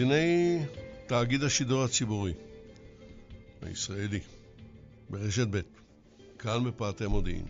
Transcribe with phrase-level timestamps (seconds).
[0.00, 0.58] למאזיני
[1.06, 2.32] תאגיד השידור הציבורי
[3.62, 4.20] הישראלי
[5.10, 5.60] ברשת ב',
[6.38, 7.44] כאן בפאתי מודיעין.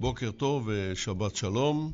[0.00, 1.92] בוקר טוב ושבת שלום.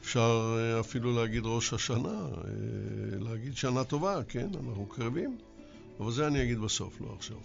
[0.00, 5.38] אפשר אה, אפילו להגיד ראש השנה, אה, להגיד שנה טובה, כן, אנחנו קרבים,
[6.00, 7.38] אבל זה אני אגיד בסוף, לא עכשיו.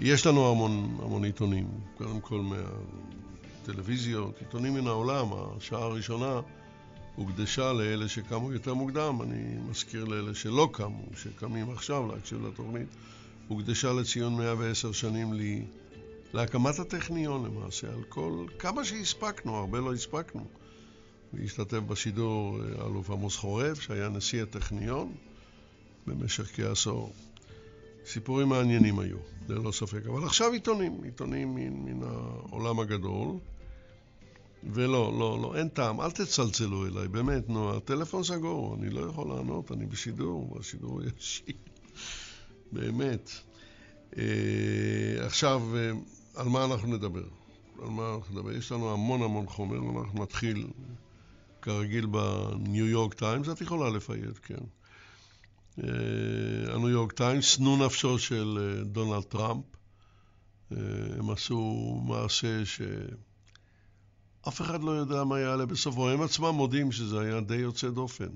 [0.00, 6.40] יש לנו המון, המון עיתונים, קודם כל מהטלוויזיות, עיתונים מן העולם, השעה הראשונה
[7.16, 12.88] הוקדשה לאלה שקמו יותר מוקדם, אני מזכיר לאלה שלא קמו, שקמים עכשיו להקשיב לתוכנית,
[13.48, 15.64] הוקדשה לציון 110 שנים לי,
[16.34, 20.44] להקמת הטכניון למעשה, על כל, כמה שהספקנו, הרבה לא הספקנו.
[21.32, 25.12] והשתתף בשידור אה, האלוף עמוס חורב, שהיה נשיא הטכניון
[26.06, 27.12] במשך כעשור.
[28.06, 29.16] סיפורים מעניינים היו,
[29.48, 30.06] ללא ספק.
[30.06, 33.28] אבל עכשיו עיתונים, עיתונים מן, מן העולם הגדול.
[34.64, 39.28] ולא, לא, לא, אין טעם, אל תצלצלו אליי, באמת, נו, הטלפון סגור, אני לא יכול
[39.28, 41.54] לענות, אני בשידור, בשידור ישיר,
[42.72, 43.30] באמת.
[44.18, 45.90] אה, עכשיו, אה,
[46.34, 47.24] על מה אנחנו נדבר?
[47.82, 48.52] על מה אנחנו נדבר?
[48.52, 50.66] יש לנו המון המון חומר, אנחנו נתחיל
[51.62, 54.64] כרגיל בניו יורק טיימס, את יכולה ל fade, כן.
[55.84, 59.64] אה, הניו יורק טיימס, שנוא נפשו של דונלד טראמפ.
[61.18, 62.64] הם עשו מעשה
[64.44, 66.10] שאף אחד לא יודע מה יעלה בסופו.
[66.10, 68.28] הם עצמם מודים שזה היה די יוצא דופן.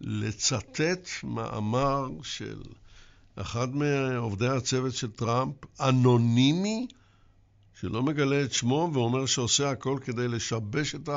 [0.00, 2.62] לצטט מאמר של
[3.36, 6.86] אחד מעובדי הצוות של טראמפ, אנונימי,
[7.80, 11.08] שלא מגלה את שמו ואומר שעושה הכל כדי לשבש את.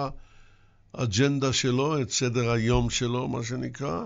[0.94, 4.06] האג'נדה שלו, את סדר היום שלו, מה שנקרא.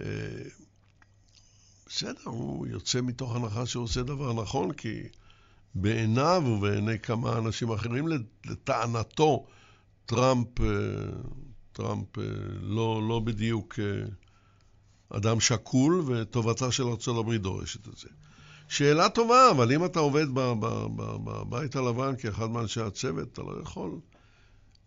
[0.00, 0.06] אה,
[1.86, 5.02] בסדר, הוא יוצא מתוך הנחה שהוא עושה דבר נכון, כי
[5.74, 8.08] בעיניו ובעיני כמה אנשים אחרים,
[8.46, 9.46] לטענתו,
[10.06, 10.66] טראמפ, אה,
[11.72, 12.24] טראמפ אה,
[12.60, 13.78] לא, לא בדיוק
[15.10, 18.08] אדם שקול, וטובתה של ארה"ב דורשת את זה.
[18.68, 20.26] שאלה טובה, אבל אם אתה עובד
[21.24, 23.98] בבית הלבן כאחד מאנשי הצוות, אתה לא יכול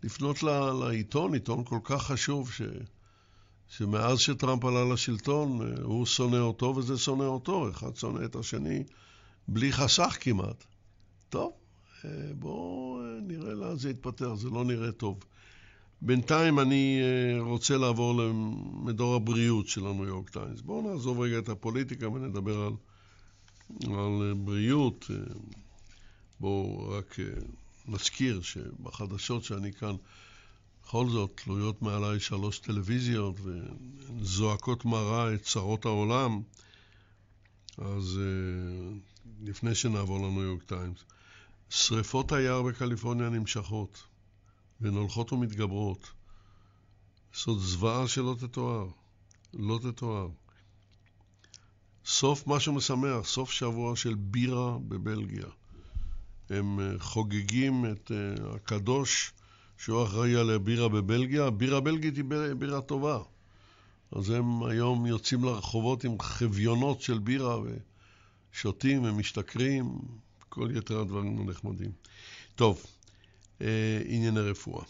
[0.02, 0.42] לפנות
[0.80, 2.62] לעיתון, עיתון כל כך חשוב, ש,
[3.68, 8.84] שמאז שטראמפ עלה לשלטון, אה, הוא שונא אותו וזה שונא אותו, אחד שונא את השני
[9.48, 10.64] בלי חסך כמעט.
[11.32, 11.52] טוב,
[12.04, 15.24] אה, בואו אה, נראה לאן זה יתפתח, זה לא נראה טוב.
[16.02, 17.00] בינתיים אני
[17.40, 20.60] רוצה לעבור למדור הבריאות של הניו יורק טיימס.
[20.60, 22.72] בואו נעזוב רגע את הפוליטיקה ונדבר על,
[23.94, 25.10] על בריאות.
[26.40, 27.16] בואו רק
[27.88, 29.96] נזכיר שבחדשות שאני כאן,
[30.84, 33.36] בכל זאת תלויות מעליי שלוש טלוויזיות
[34.20, 36.40] וזועקות מרה את צרות העולם,
[37.78, 38.20] אז
[39.44, 41.04] לפני שנעבור לניו יורק טיימס,
[41.74, 44.02] שריפות היער בקליפורניה נמשכות
[44.80, 46.10] והן הולכות ומתגברות.
[47.34, 48.88] זאת זוועה שלא תתואר,
[49.54, 50.28] לא תתואר.
[52.04, 55.46] סוף משהו משמח, סוף שבוע של בירה בבלגיה.
[56.50, 59.32] הם אה, חוגגים את אה, הקדוש
[59.78, 61.46] שהוא אחראי על הבירה בבלגיה.
[61.46, 62.24] הבירה הבלגית היא
[62.58, 63.18] בירה טובה.
[64.12, 67.58] אז הם היום יוצאים לרחובות עם חביונות של בירה
[68.52, 69.98] ושותים ומשתכרים,
[70.54, 71.90] כל יתר הדברים הנחמדים.
[72.54, 72.86] טוב,
[73.60, 74.84] אה, ענייני רפואה.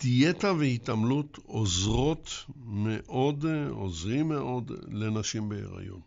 [0.00, 6.00] דיאטה והתעמלות עוזרות מאוד, עוזרים מאוד לנשים בהיריון.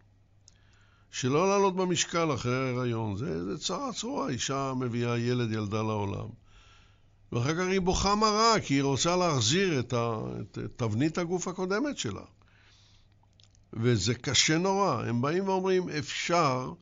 [1.12, 3.16] שלא לעלות במשקל אחרי ההיריון.
[3.16, 6.28] זה, זה צרה צרורה, אישה מביאה ילד, ילדה לעולם.
[7.32, 11.48] ואחר כך היא בוכה מרה, כי היא רוצה להחזיר את, ה, את, את תבנית הגוף
[11.48, 12.24] הקודמת שלה.
[13.74, 15.04] וזה קשה נורא.
[15.06, 16.74] הם באים ואומרים, אפשר,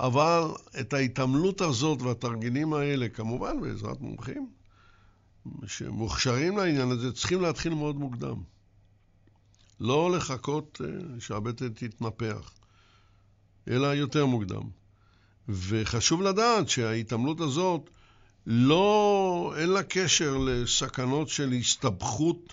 [0.00, 0.42] אבל
[0.80, 4.50] את ההתעמלות הזאת והתרגילים האלה, כמובן בעזרת מומחים
[5.66, 8.36] שמוכשרים לעניין הזה, צריכים להתחיל מאוד מוקדם.
[9.80, 12.52] לא לחכות אה, שהבטן תתנפח.
[13.68, 14.62] אלא יותר מוקדם.
[15.48, 17.90] וחשוב לדעת שההתעמלות הזאת,
[18.46, 22.52] לא, אין לה קשר לסכנות של הסתבכות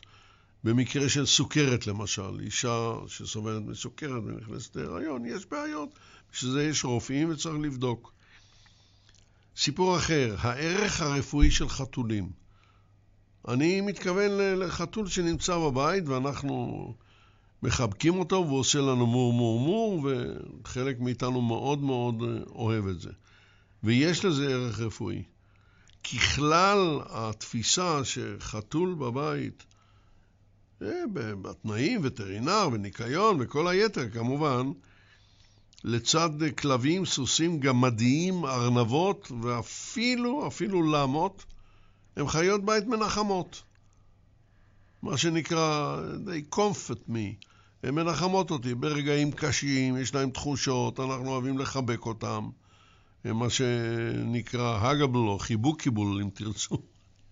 [0.63, 2.39] במקרה של סוכרת למשל.
[2.39, 5.89] אישה שסובלת מסוכרת ונכנסת להיריון, יש בעיות.
[6.38, 8.13] בשביל זה יש רופאים וצריך לבדוק.
[9.57, 12.30] סיפור אחר, הערך הרפואי של חתולים.
[13.48, 16.94] אני מתכוון לחתול שנמצא בבית ואנחנו
[17.63, 20.07] מחבקים אותו והוא עושה לנו מור מור מור,
[20.63, 23.12] וחלק מאיתנו מאוד מאוד אה, אוהב את זה.
[23.83, 25.24] ויש לזה ערך רפואי.
[26.04, 29.66] ככלל, התפיסה שחתול בבית
[31.42, 34.72] בתנאים, וטרינר וניקיון וכל היתר כמובן,
[35.83, 41.45] לצד כלבים, סוסים, גמדיים, ארנבות ואפילו, אפילו למות,
[42.18, 43.63] הם חיות בית מנחמות.
[45.01, 47.45] מה שנקרא, they comfort me.
[47.83, 52.39] הן מנחמות אותי ברגעים קשים, יש להן תחושות, אנחנו אוהבים לחבק אותן.
[53.25, 56.77] מה שנקרא הגבל או חיבוקיבול, אם תרצו.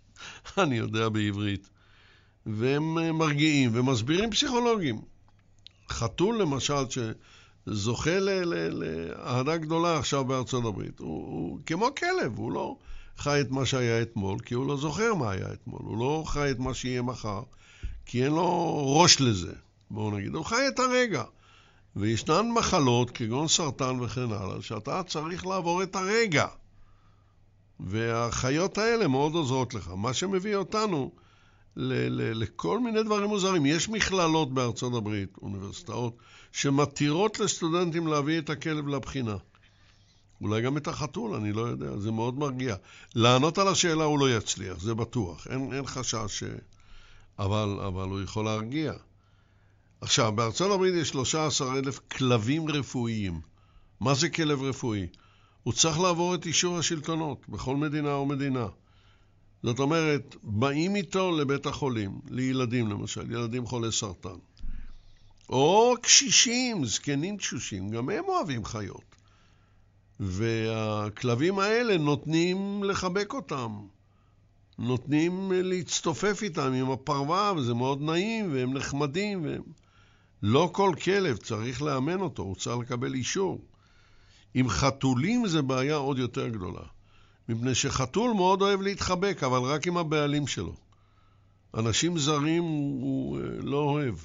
[0.64, 1.70] אני יודע בעברית.
[2.46, 5.02] והם מרגיעים ומסבירים פסיכולוגים.
[5.90, 6.86] חתול, למשל,
[7.70, 12.76] שזוכה לאהדה גדולה עכשיו בארצות הברית, הוא, הוא כמו כלב, הוא לא
[13.18, 15.82] חי את מה שהיה אתמול, כי הוא לא זוכר מה היה אתמול.
[15.84, 17.42] הוא לא חי את מה שיהיה מחר,
[18.06, 19.54] כי אין לו ראש לזה.
[19.92, 21.24] בואו נגיד, הוא חי את הרגע.
[21.96, 26.48] וישנן מחלות, כגון סרטן וכן הלאה, שאתה צריך לעבור את הרגע.
[27.80, 29.92] והחיות האלה מאוד עוזרות לך.
[29.98, 31.12] מה שמביא אותנו
[31.76, 33.66] ל- ל- לכל מיני דברים מוזרים.
[33.66, 36.18] יש מכללות בארצות הברית, אוניברסיטאות,
[36.52, 39.36] שמתירות לסטודנטים להביא את הכלב לבחינה.
[40.42, 42.76] אולי גם את החתול, אני לא יודע, זה מאוד מרגיע.
[43.16, 46.44] לענות על השאלה הוא לא יצליח, זה בטוח, אין, אין חשש ש...
[47.40, 48.94] אבל, אבל הוא יכול להרגיע.
[50.02, 53.42] עכשיו, בארצות הברית יש 13,000 כלבים רפואיים.
[54.00, 55.08] מה זה כלב רפואי?
[55.64, 58.68] הוא צריך לעבור את אישור השלטונות בכל מדינה ומדינה.
[59.66, 64.38] זאת אומרת, באים איתו לבית החולים, לילדים למשל, ילדים חולי סרטן.
[65.50, 69.16] או קשישים, זקנים תשושים, גם הם אוהבים חיות.
[70.20, 73.72] והכלבים האלה נותנים לחבק אותם.
[74.80, 79.62] נותנים להצטופף איתם עם הפרווה, וזה מאוד נעים, והם נחמדים, והם...
[80.44, 83.62] לא כל כלב צריך לאמן אותו, הוא צריך לקבל אישור.
[84.54, 86.95] עם חתולים זה בעיה עוד יותר גדולה.
[87.50, 90.76] מפני שחתול מאוד אוהב להתחבק, אבל רק עם הבעלים שלו.
[91.78, 94.16] אנשים זרים הוא אה, לא אוהב,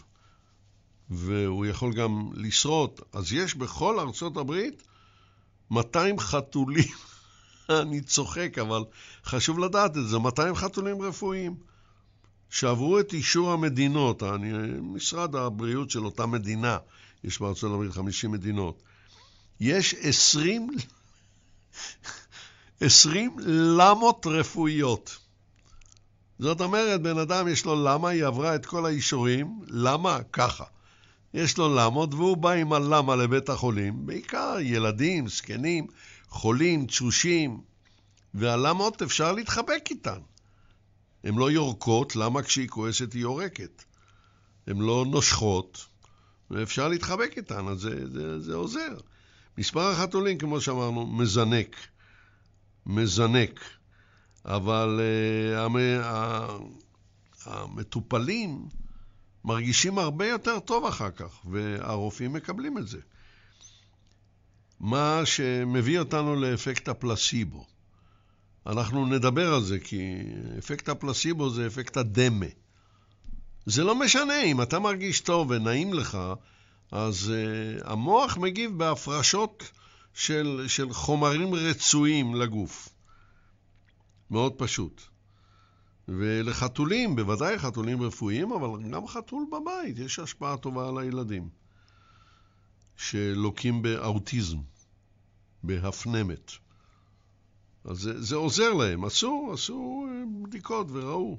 [1.10, 3.00] והוא יכול גם לשרוט.
[3.12, 4.82] אז יש בכל ארצות הברית
[5.70, 6.94] 200 חתולים.
[7.82, 8.84] אני צוחק, אבל
[9.24, 11.70] חשוב לדעת את זה, 200 חתולים רפואיים.
[12.50, 16.78] שעברו את אישור המדינות, אני, משרד הבריאות של אותה מדינה,
[17.24, 18.82] יש בארצות הברית 50 מדינות,
[19.60, 20.70] יש 20,
[22.80, 25.18] 20 למות רפואיות.
[26.38, 30.18] זאת אומרת, בן אדם יש לו למה, היא עברה את כל האישורים, למה?
[30.32, 30.64] ככה.
[31.34, 35.86] יש לו למות, והוא בא עם הלמה לבית החולים, בעיקר ילדים, זקנים,
[36.28, 37.60] חולים, תשושים,
[38.34, 40.18] והלמות אפשר להתחבק איתן.
[41.24, 43.84] הן לא יורקות, למה כשהיא כועסת היא יורקת?
[44.66, 45.86] הן לא נושכות,
[46.50, 48.96] ואפשר להתחבק איתן, אז זה, זה, זה עוזר.
[49.58, 51.76] מספר החתולים, כמו שאמרנו, מזנק.
[52.86, 53.60] מזנק.
[54.44, 55.58] אבל uh,
[57.44, 58.68] המטופלים
[59.44, 62.98] מרגישים הרבה יותר טוב אחר כך, והרופאים מקבלים את זה.
[64.80, 67.66] מה שמביא אותנו לאפקט הפלסיבו.
[68.66, 70.22] אנחנו נדבר על זה, כי
[70.58, 72.46] אפקט הפלסיבו זה אפקט הדמה.
[73.66, 76.18] זה לא משנה, אם אתה מרגיש טוב ונעים לך,
[76.92, 79.70] אז uh, המוח מגיב בהפרשות
[80.14, 82.88] של, של חומרים רצויים לגוף.
[84.30, 85.02] מאוד פשוט.
[86.08, 91.48] ולחתולים, בוודאי חתולים רפואיים, אבל גם חתול בבית, יש השפעה טובה על הילדים
[93.00, 94.58] שלוקים באוטיזם,
[95.62, 96.52] בהפנמת.
[97.84, 99.04] אז זה, זה עוזר להם.
[99.04, 101.38] עשו, עשו אה, בדיקות וראו.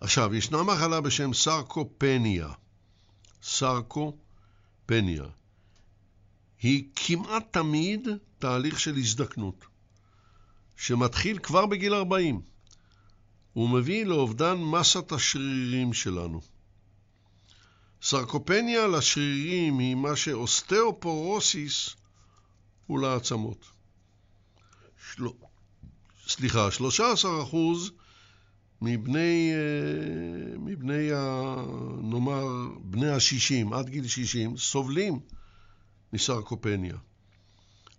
[0.00, 2.48] עכשיו, ישנה מחלה בשם סרקופניה.
[3.42, 5.24] סרקופניה.
[6.62, 9.64] היא כמעט תמיד תהליך של הזדקנות,
[10.76, 12.40] שמתחיל כבר בגיל 40.
[13.52, 16.40] הוא מביא לאובדן מסת השרירים שלנו.
[18.02, 21.96] סרקופניה לשרירים היא מה שאוסטאופורוסיס
[22.86, 23.66] הוא לעצמות.
[25.14, 25.24] של...
[26.28, 27.90] סליחה, 13 אחוז
[28.82, 31.10] מבני, אה, מבני.
[32.02, 32.44] נאמר,
[32.80, 35.20] בני ה-60, עד גיל 60, סובלים
[36.12, 36.96] מסרקופניה.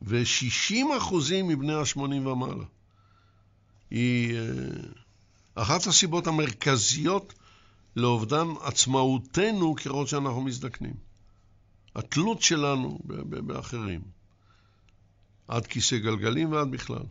[0.02, 2.66] ו-60 אחוזים מבני ה-80 ומעלה.
[3.92, 4.44] היא אה,
[5.56, 7.34] אחת הסיבות המרכזיות
[7.96, 10.94] לאובדן עצמאותנו ככל שאנחנו מזדקנים.
[11.96, 13.00] התלות שלנו
[13.46, 14.02] באחרים.
[15.48, 17.04] עד כיסא גלגלים ועד בכלל.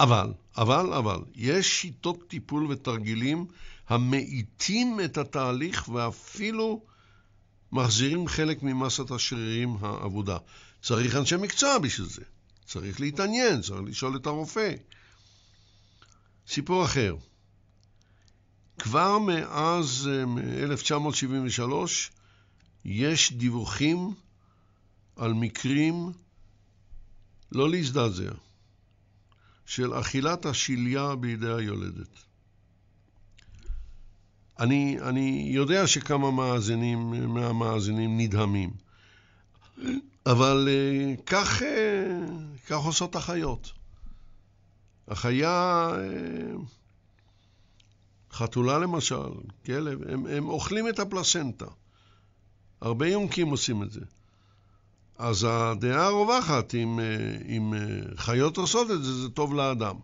[0.00, 3.46] אבל, אבל, אבל, יש שיטות טיפול ותרגילים
[3.88, 6.80] המאיטים את התהליך ואפילו
[7.72, 10.36] מחזירים חלק ממסת השרירים האבודה.
[10.82, 12.22] צריך אנשי מקצוע בשביל זה.
[12.64, 14.74] צריך להתעניין, צריך לשאול את הרופא.
[16.48, 17.16] סיפור אחר.
[18.78, 20.10] כבר מאז
[20.62, 22.10] 1973
[22.84, 24.14] יש דיווחים
[25.16, 26.12] על מקרים,
[27.52, 28.30] לא להזדעזע,
[29.66, 32.27] של אכילת השליה בידי היולדת.
[34.58, 38.70] אני, אני יודע שכמה מאזינים, מהמאזינים נדהמים,
[40.26, 42.18] אבל אה, כך, אה,
[42.66, 43.72] כך עושות החיות.
[45.08, 46.56] החיה, אה,
[48.32, 49.30] חתולה למשל,
[49.66, 51.66] כלב, הם, הם אוכלים את הפלסנטה.
[52.80, 54.00] הרבה יונקים עושים את זה.
[55.18, 57.00] אז הדעה הרווחת, אם,
[57.48, 57.74] אם
[58.16, 59.96] חיות עושות את זה, זה טוב לאדם.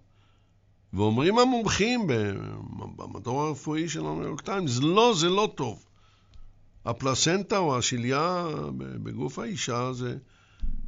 [0.95, 2.07] ואומרים המומחים
[2.97, 5.85] במדור הרפואי של הניו יורק טיימס, לא, זה לא טוב.
[6.85, 8.47] הפלסנטה או השליה
[8.77, 10.17] בגוף האישה זה,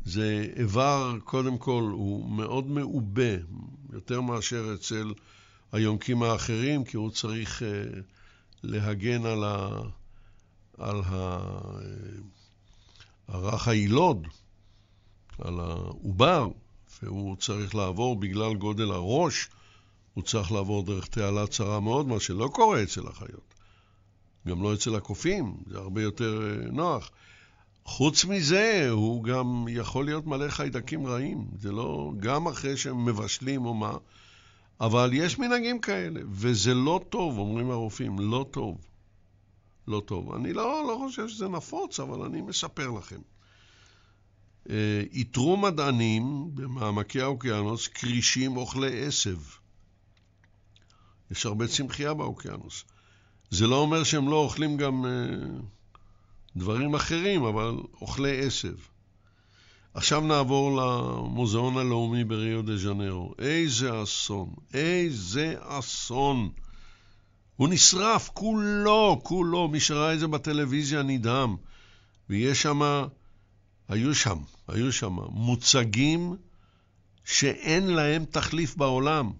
[0.04, 3.34] זה איבר, קודם כל, הוא מאוד מעובה,
[3.92, 5.12] יותר מאשר אצל
[5.72, 7.64] היונקים האחרים, כי הוא צריך uh,
[8.62, 9.80] להגן על, ה,
[10.78, 11.38] על ה,
[11.78, 11.82] uh,
[13.28, 14.26] הרך היילוד,
[15.38, 16.48] על העובר,
[17.02, 19.48] והוא צריך לעבור בגלל גודל הראש,
[20.16, 23.54] הוא צריך לעבור דרך תעלה צרה מאוד, מה שלא קורה אצל החיות.
[24.48, 27.10] גם לא אצל הקופים, זה הרבה יותר אה, נוח.
[27.84, 31.46] חוץ מזה, הוא גם יכול להיות מלא חיידקים רעים.
[31.58, 33.92] זה לא, גם אחרי שהם מבשלים או מה,
[34.80, 38.78] אבל יש מנהגים כאלה, וזה לא טוב, אומרים הרופאים, לא טוב.
[39.88, 40.34] לא טוב.
[40.34, 43.20] אני לא, לא חושב שזה נפוץ, אבל אני מספר לכם.
[44.70, 49.36] אה, איתרו מדענים במעמקי האוקיינוס כרישים אוכלי עשב.
[51.30, 52.84] יש הרבה צמחייה באוקיינוס.
[53.50, 55.62] זה לא אומר שהם לא אוכלים גם uh,
[56.56, 58.74] דברים אחרים, אבל אוכלי עשב.
[59.94, 63.34] עכשיו נעבור למוזיאון הלאומי בריו דה ז'נרו.
[63.38, 66.50] איזה אסון, איזה אסון.
[67.56, 69.68] הוא נשרף, כולו, כולו.
[69.68, 71.56] מי שראה את זה בטלוויזיה נדהם.
[72.30, 73.06] ויש שם,
[73.88, 76.36] היו שם, היו שם מוצגים
[77.24, 79.32] שאין להם תחליף בעולם.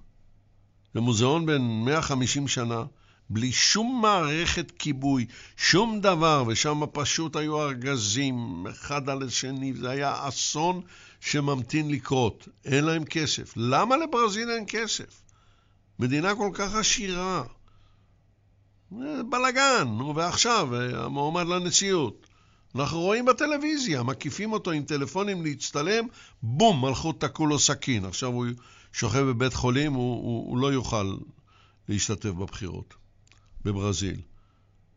[0.96, 2.84] זה מוזיאון בן 150 שנה,
[3.30, 5.26] בלי שום מערכת כיבוי,
[5.56, 10.80] שום דבר, ושם פשוט היו ארגזים אחד על השני, זה היה אסון
[11.20, 12.48] שממתין לקרות.
[12.64, 13.52] אין להם כסף.
[13.56, 15.22] למה לברזיל אין כסף?
[15.98, 17.42] מדינה כל כך עשירה.
[19.30, 22.26] בלאגן, נו, ועכשיו, המועמד לנשיאות.
[22.74, 26.04] אנחנו רואים בטלוויזיה, מקיפים אותו עם טלפונים להצטלם,
[26.42, 28.04] בום, הלכו תקעו לו סכין.
[28.04, 28.46] עכשיו הוא
[28.96, 31.16] שוכב בבית חולים, הוא, הוא, הוא לא יוכל
[31.88, 32.94] להשתתף בבחירות.
[33.64, 34.20] בברזיל.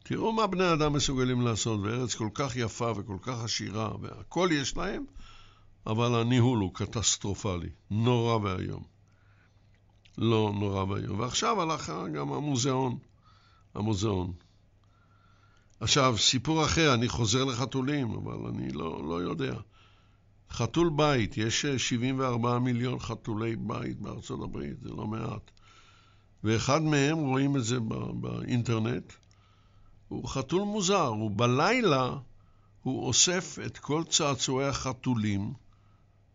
[0.03, 4.77] תראו מה בני אדם מסוגלים לעשות בארץ כל כך יפה וכל כך עשירה, והכל יש
[4.77, 5.06] להם,
[5.88, 8.84] אבל הניהול הוא קטסטרופלי, נורא ואיום.
[10.18, 11.20] לא נורא ואיום.
[11.20, 12.98] ועכשיו הלך גם המוזיאון.
[13.75, 14.34] המוזיאון.
[15.79, 19.53] עכשיו, סיפור אחר, אני חוזר לחתולים, אבל אני לא, לא יודע.
[20.51, 25.51] חתול בית, יש 74 מיליון חתולי בית בארצות הברית, זה לא מעט.
[26.44, 27.79] ואחד מהם, רואים את זה
[28.13, 29.13] באינטרנט,
[30.08, 32.18] הוא חתול מוזר, הוא בלילה,
[32.84, 35.53] הוא אוסף את כל צעצועי החתולים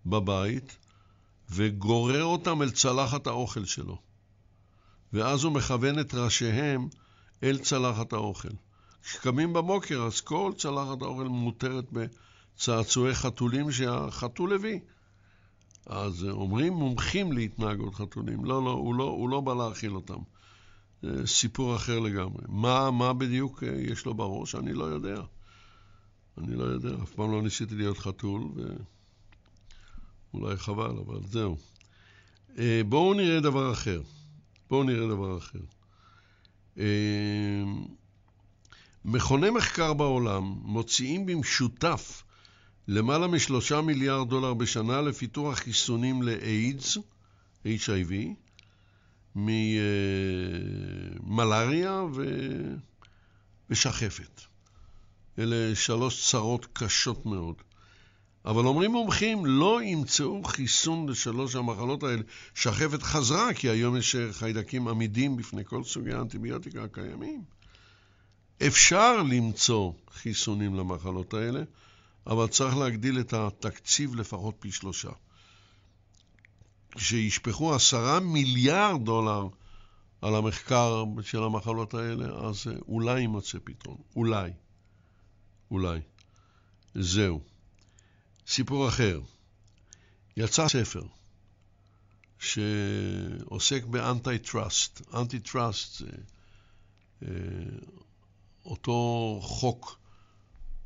[0.06, 0.76] בבית
[1.50, 3.98] וגורר אותם אל צלחת האוכל שלו.
[5.12, 6.88] ואז הוא מכוון את ראשיהם
[7.42, 8.48] אל צלחת האוכל.
[9.02, 11.92] כשקמים בבוקר, אז כל צלחת האוכל מותרת
[12.56, 14.80] בצעצועי חתולים שהחתול הביא.
[15.86, 18.44] אז אומרים מומחים להתנהגות חתולים.
[18.44, 20.18] לא, לא, הוא לא, הוא לא בא להאכיל אותם.
[21.02, 22.42] זה סיפור אחר לגמרי.
[22.48, 24.54] מה, מה בדיוק אה, יש לו בראש?
[24.54, 25.22] אני לא יודע.
[26.38, 28.42] אני לא יודע, אף פעם לא ניסיתי להיות חתול,
[30.32, 31.56] ואולי חבל, אבל זהו.
[32.58, 34.02] אה, בואו נראה דבר אחר.
[34.70, 35.58] בואו נראה דבר אחר.
[36.78, 37.64] אה,
[39.04, 42.23] מכוני מחקר בעולם מוציאים במשותף
[42.88, 46.98] למעלה משלושה מיליארד דולר בשנה לפיתוח חיסונים לאיידס,
[47.64, 48.12] HIV,
[51.24, 52.22] ממלאריה ו...
[53.70, 54.40] ושחפת.
[55.38, 57.54] אלה שלוש צרות קשות מאוד.
[58.44, 62.22] אבל אומרים מומחים, לא ימצאו חיסון לשלוש המחלות האלה.
[62.54, 67.42] שחפת חזרה, כי היום יש חיידקים עמידים בפני כל סוגי האנטיביוטיקה הקיימים.
[68.66, 71.62] אפשר למצוא חיסונים למחלות האלה,
[72.26, 75.10] אבל צריך להגדיל את התקציב לפחות פי שלושה.
[76.94, 79.48] כשישפכו עשרה מיליארד דולר
[80.22, 83.96] על המחקר של המחלות האלה, אז אולי יימצא פתרון.
[84.16, 84.50] אולי.
[85.70, 86.00] אולי.
[86.94, 87.40] זהו.
[88.46, 89.20] סיפור אחר.
[90.36, 91.02] יצא ספר
[92.38, 95.02] שעוסק באנטי-טראסט.
[95.14, 96.06] אנטי-טראסט זה
[98.64, 100.03] אותו חוק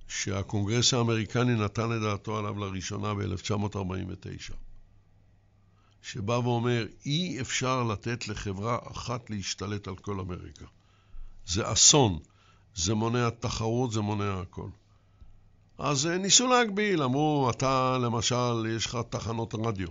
[0.09, 4.55] שהקונגרס האמריקני נתן את דעתו עליו לראשונה ב-1949,
[6.03, 10.65] שבא ואומר, אי אפשר לתת לחברה אחת להשתלט על כל אמריקה.
[11.47, 12.19] זה אסון,
[12.75, 14.69] זה מונע תחרות, זה מונע הכל.
[15.79, 19.89] אז אה, ניסו להגביל, אמרו, אתה למשל, יש לך תחנות רדיו,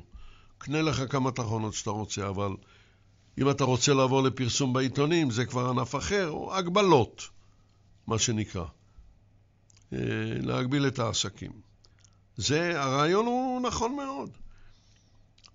[0.57, 2.51] קנה לך כמה תחנות שאתה רוצה, אבל
[3.37, 7.29] אם אתה רוצה לעבור לפרסום בעיתונים, זה כבר ענף אחר, הגבלות,
[8.07, 8.65] מה שנקרא.
[9.93, 9.99] אה,
[10.41, 11.51] להגביל את העסקים.
[12.37, 14.29] זה, הרעיון הוא נכון מאוד.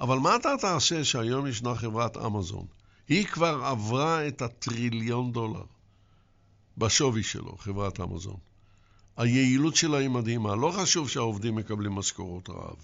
[0.00, 2.66] אבל מה אתה תעשה שהיום ישנה חברת אמזון?
[3.08, 5.64] היא כבר עברה את הטריליון דולר
[6.78, 8.36] בשווי שלו, חברת אמזון.
[9.16, 10.56] היעילות שלה היא מדהימה.
[10.56, 12.76] לא חשוב שהעובדים מקבלים משכורות רעב,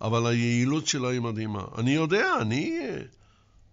[0.00, 1.64] אבל היעילות שלה היא מדהימה.
[1.78, 2.80] אני יודע, אני,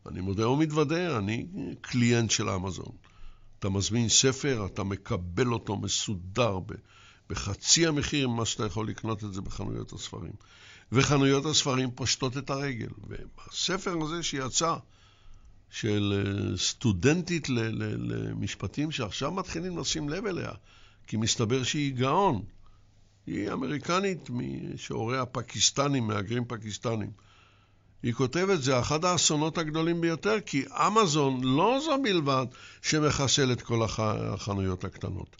[0.05, 1.45] אני מודה ומתוודה, אני
[1.81, 2.91] קליינט של אמזון.
[3.59, 6.59] אתה מזמין ספר, אתה מקבל אותו מסודר
[7.29, 10.33] בחצי המחיר ממה שאתה יכול לקנות את זה בחנויות הספרים.
[10.91, 12.89] וחנויות הספרים פושטות את הרגל.
[13.07, 14.75] ובספר הזה שיצא,
[15.69, 20.51] של אה, סטודנטית למשפטים שעכשיו מתחילים לשים לב אליה,
[21.07, 22.43] כי מסתבר שהיא גאון.
[23.27, 24.29] היא אמריקנית
[24.75, 27.11] שהוריה פקיסטנים, מהגרים פקיסטנים.
[28.03, 32.45] היא כותבת, זה אחד האסונות הגדולים ביותר, כי אמזון לא זו בלבד
[32.81, 33.99] שמחסל את כל הח...
[33.99, 35.35] החנויות הקטנות,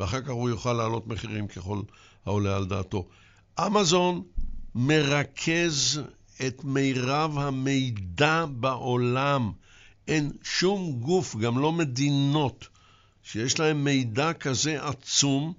[0.00, 1.80] ואחר כך הוא יוכל להעלות מחירים ככל
[2.26, 3.08] העולה על דעתו.
[3.66, 4.22] אמזון
[4.74, 6.00] מרכז
[6.46, 9.52] את מירב המידע בעולם.
[10.08, 12.68] אין שום גוף, גם לא מדינות,
[13.22, 15.52] שיש להם מידע כזה עצום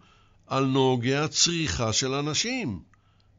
[0.48, 2.80] על נהוגי הצריכה של אנשים.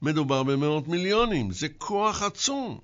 [0.02, 2.78] מדובר במאות מיליונים, זה כוח עצום.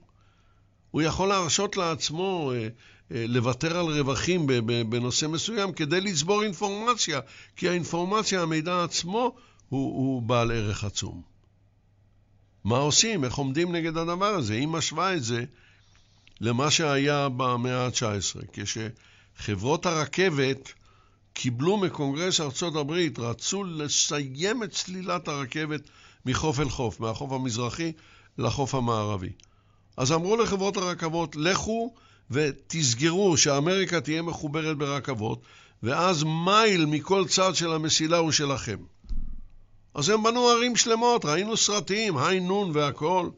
[0.90, 2.68] הוא יכול להרשות לעצמו אה,
[3.14, 4.46] אה, לוותר על רווחים
[4.88, 7.20] בנושא מסוים כדי לצבור אינפורמציה,
[7.56, 9.34] כי האינפורמציה, המידע עצמו,
[9.68, 11.22] הוא, הוא בעל ערך עצום.
[12.64, 13.24] מה עושים?
[13.24, 14.54] איך עומדים נגד הדבר הזה?
[14.54, 15.44] היא משווה את זה
[16.40, 20.72] למה שהיה במאה ה-19, כשחברות הרכבת
[21.32, 25.80] קיבלו מקונגרס ארצות הברית, רצו לסיים את סלילת הרכבת
[26.26, 27.92] מחוף אל חוף, מהחוף המזרחי
[28.38, 29.32] לחוף המערבי.
[29.96, 31.94] אז אמרו לחברות הרכבות, לכו
[32.30, 35.42] ותסגרו שאמריקה תהיה מחוברת ברכבות,
[35.82, 38.76] ואז מייל מכל צד של המסילה הוא שלכם.
[39.94, 43.30] אז הם בנו ערים שלמות, ראינו סרטים, היי נון והכול,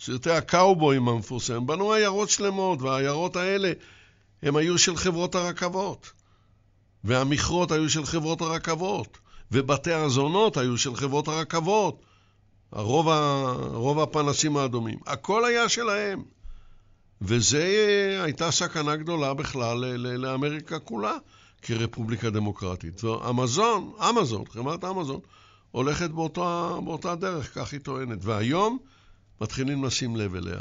[0.00, 3.72] סרטי הקאובויים המפורסמים, בנו עיירות שלמות, והעיירות האלה
[4.42, 6.12] הם היו של חברות הרכבות.
[7.04, 9.18] והמכרות היו של חברות הרכבות,
[9.52, 12.02] ובתי הזונות היו של חברות הרכבות.
[12.72, 13.08] הרוב.
[13.74, 14.98] רוב הפנסים האדומים.
[15.06, 16.22] הכל היה שלהם.
[17.22, 21.16] וזה הייתה סכנה גדולה בכלל לאמריקה כולה
[21.62, 23.00] כרפובליקה דמוקרטית.
[23.30, 25.20] אמזון, אמזון, חברת אמזון,
[25.70, 28.18] הולכת באותה, באותה דרך, כך היא טוענת.
[28.22, 28.78] והיום
[29.40, 30.60] מתחילים לשים לב אליה,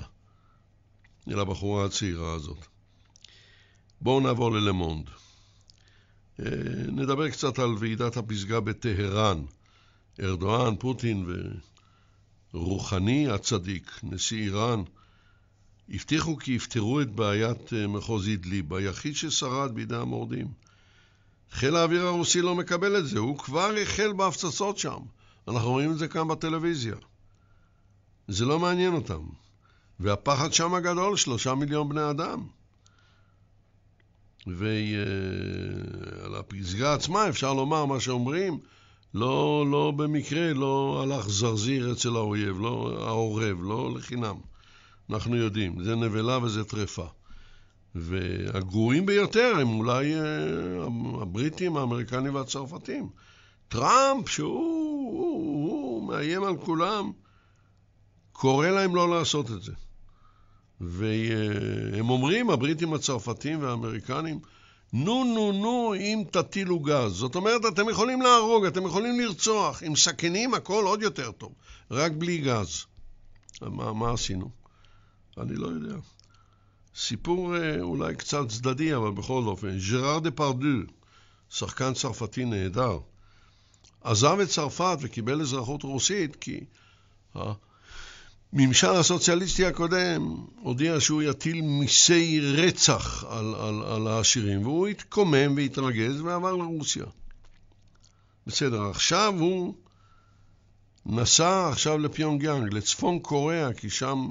[1.29, 2.65] אל הבחורה הצעירה הזאת.
[4.01, 5.09] בואו נעבור ללמונד.
[6.39, 6.45] אה,
[6.87, 9.41] נדבר קצת על ועידת הפסגה בטהרן.
[10.19, 11.25] ארדואן, פוטין
[12.55, 14.83] ורוחני הצדיק, נשיא איראן,
[15.89, 20.47] הבטיחו כי יפתרו את בעיית אה, מחוז אידליב, היחיד ששרד בידי המורדים.
[21.51, 24.99] חיל האוויר הרוסי לא מקבל את זה, הוא כבר החל בהפצצות שם.
[25.47, 26.95] אנחנו רואים את זה כאן בטלוויזיה.
[28.27, 29.21] זה לא מעניין אותם.
[29.99, 32.47] והפחד שם הגדול, שלושה מיליון בני אדם.
[34.47, 38.59] ועל הפסגה עצמה אפשר לומר מה שאומרים,
[39.15, 44.35] לא, לא במקרה, לא הלך זרזיר אצל האויב, לא העורב, לא לחינם.
[45.09, 47.05] אנחנו יודעים, זה נבלה וזה טרפה.
[47.95, 50.21] והגרועים ביותר הם אולי אה,
[51.21, 53.09] הבריטים, האמריקנים והצרפתים.
[53.67, 57.11] טראמפ, שהוא הוא, הוא מאיים על כולם,
[58.31, 59.73] קורא להם לא לעשות את זה.
[60.81, 64.39] והם אומרים, הבריטים, הצרפתים והאמריקנים,
[64.93, 67.11] נו, נו, נו, אם תטילו גז.
[67.11, 69.83] זאת אומרת, אתם יכולים להרוג, אתם יכולים לרצוח.
[69.83, 71.51] עם סכינים הכל עוד יותר טוב,
[71.91, 72.85] רק בלי גז.
[73.61, 74.49] מה, מה עשינו?
[75.37, 75.95] אני לא יודע.
[76.95, 80.67] סיפור אה, אולי קצת צדדי, אבל בכל אופן, ז'ראר דה פרדו,
[81.49, 82.99] שחקן צרפתי נהדר,
[84.01, 86.59] עזב את צרפת וקיבל אזרחות רוסית כי
[88.55, 96.21] הממשל הסוציאליסטי הקודם הודיע שהוא יטיל מיסי רצח על, על, על העשירים, והוא התקומם והתרגז
[96.21, 97.05] ועבר לרוסיה.
[98.47, 99.75] בסדר, עכשיו הוא
[101.05, 104.27] נסע עכשיו לפיונגיאנג, לצפון קוריאה, כי שם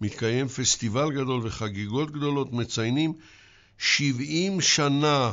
[0.00, 3.12] מתקיים פסטיבל גדול וחגיגות גדולות, מציינים
[3.78, 5.32] 70 שנה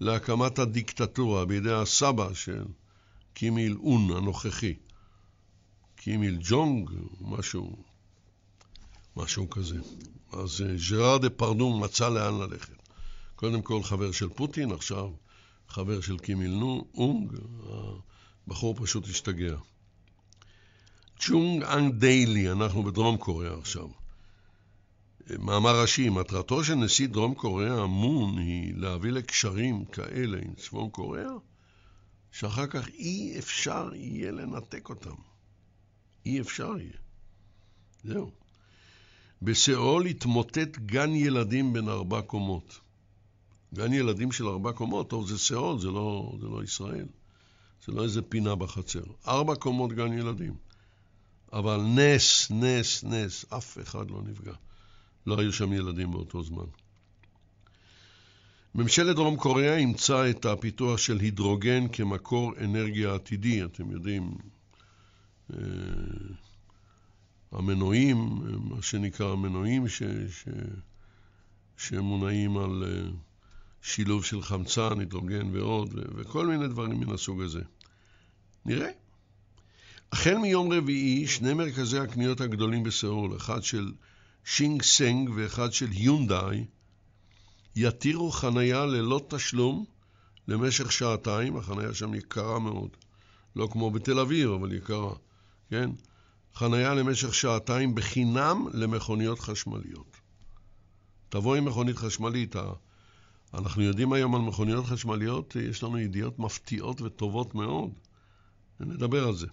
[0.00, 2.64] להקמת הדיקטטורה בידי הסבא של
[3.34, 4.74] קים איל און הנוכחי.
[6.04, 6.90] קים איל ג'ונג,
[7.20, 7.76] משהו,
[9.16, 9.78] משהו כזה.
[10.32, 12.88] אז ז'ראר דה פרדון מצא לאן ללכת.
[13.36, 15.10] קודם כל חבר של פוטין, עכשיו
[15.68, 16.62] חבר של קים איל
[16.94, 17.32] אונג,
[18.46, 19.56] הבחור פשוט השתגע.
[21.18, 23.88] צ'ונג אנג דיילי, אנחנו בדרום קוריאה עכשיו.
[25.38, 31.32] מאמר ראשי, מטרתו של נשיא דרום קוריאה, מון, היא להביא לקשרים כאלה עם צפון קוריאה,
[32.32, 35.33] שאחר כך אי אפשר יהיה לנתק אותם.
[36.26, 36.98] אי אפשר יהיה.
[38.04, 38.30] זהו.
[39.42, 42.80] בסיאול התמוטט גן ילדים בין ארבע קומות.
[43.74, 47.06] גן ילדים של ארבע קומות, טוב, זה סיאול, זה לא, זה לא ישראל.
[47.86, 49.02] זה לא איזה פינה בחצר.
[49.28, 50.54] ארבע קומות גן ילדים.
[51.52, 54.52] אבל נס, נס, נס, אף אחד לא נפגע.
[55.26, 56.64] לא היו שם ילדים באותו זמן.
[58.74, 63.64] ממשלת דרום קוריאה אימצה את הפיתוח של הידרוגן כמקור אנרגיה עתידי.
[63.64, 64.34] אתם יודעים,
[67.52, 70.48] המנועים, מה שנקרא המנועים ש, ש,
[71.76, 73.10] שמונעים על אה,
[73.82, 77.62] שילוב של חמצן, הידרוגן ועוד, וכל מיני דברים מן הסוג הזה.
[78.66, 78.90] נראה.
[80.12, 83.92] החל מיום רביעי, שני מרכזי הקניות הגדולים בסאול, אחד של
[84.44, 86.64] שינג סנג ואחד של יונדאי,
[87.76, 89.84] יתירו חנייה ללא תשלום
[90.48, 92.90] למשך שעתיים, החנייה שם יקרה מאוד.
[93.56, 95.14] לא כמו בתל אביב, אבל יקרה,
[95.70, 95.90] כן?
[96.54, 100.16] חנייה למשך שעתיים בחינם למכוניות חשמליות.
[101.28, 102.56] תבוא עם מכונית חשמלית.
[103.54, 107.90] אנחנו יודעים היום על מכוניות חשמליות, יש לנו ידיעות מפתיעות וטובות מאוד.
[108.80, 109.46] נדבר על זה.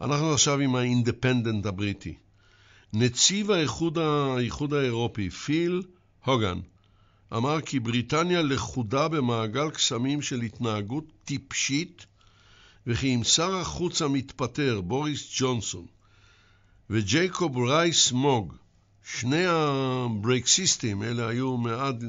[0.00, 2.14] אנחנו עכשיו עם האינדפנדנט הבריטי.
[2.92, 5.82] נציב האיחוד, האיחוד האירופי, פיל
[6.24, 6.60] הוגן,
[7.36, 12.06] אמר כי בריטניה לכודה במעגל קסמים של התנהגות טיפשית,
[12.86, 15.86] וכי אם שר החוץ המתפטר, בוריס ג'ונסון,
[16.90, 18.54] וג'ייקוב רייס מוג,
[19.04, 22.04] שני הברקסיסטים, אלה היו מעד,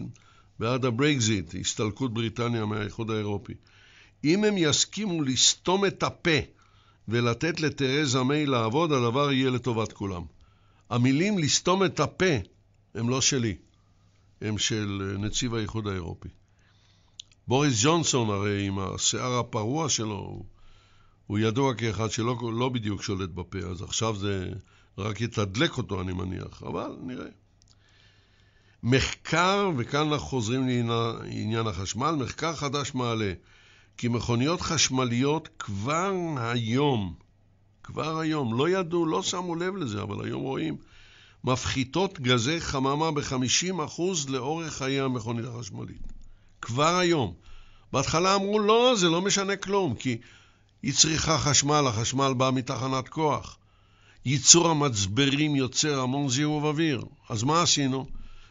[0.59, 3.53] בעד הברקזיט, הסתלקות בריטניה מהאיחוד האירופי,
[4.23, 6.39] אם הם יסכימו לסתום את הפה
[7.07, 10.23] ולתת לתרזה מיי לעבוד, הדבר יהיה לטובת כולם.
[10.89, 12.35] המילים לסתום את הפה
[12.95, 13.55] הם לא שלי,
[14.41, 16.29] הם של נציב האיחוד האירופי.
[17.47, 20.43] בוריס ג'ונסון הרי עם השיער הפרוע שלו,
[21.27, 24.49] הוא ידוע כאחד שלא לא בדיוק שולט בפה, אז עכשיו זה
[24.97, 27.27] רק יתדלק אותו, אני מניח, אבל נראה.
[28.83, 33.33] מחקר, וכאן אנחנו חוזרים לעניין החשמל, מחקר חדש מעלה
[33.97, 37.13] כי מכוניות חשמליות כבר היום,
[37.83, 40.77] כבר היום, לא ידעו, לא שמו לב לזה, אבל היום רואים,
[41.43, 46.13] מפחיתות גזי חממה ב-50% לאורך חיי המכונית החשמלית.
[46.61, 47.33] כבר היום.
[47.93, 50.17] בהתחלה אמרו, לא, זה לא משנה כלום, כי
[50.85, 53.57] היא צריכה חשמל, החשמל בא מתחנת כוח.
[54.25, 57.05] ייצור המצברים יוצר המון זיהוב אוויר.
[57.29, 58.05] אז מה עשינו?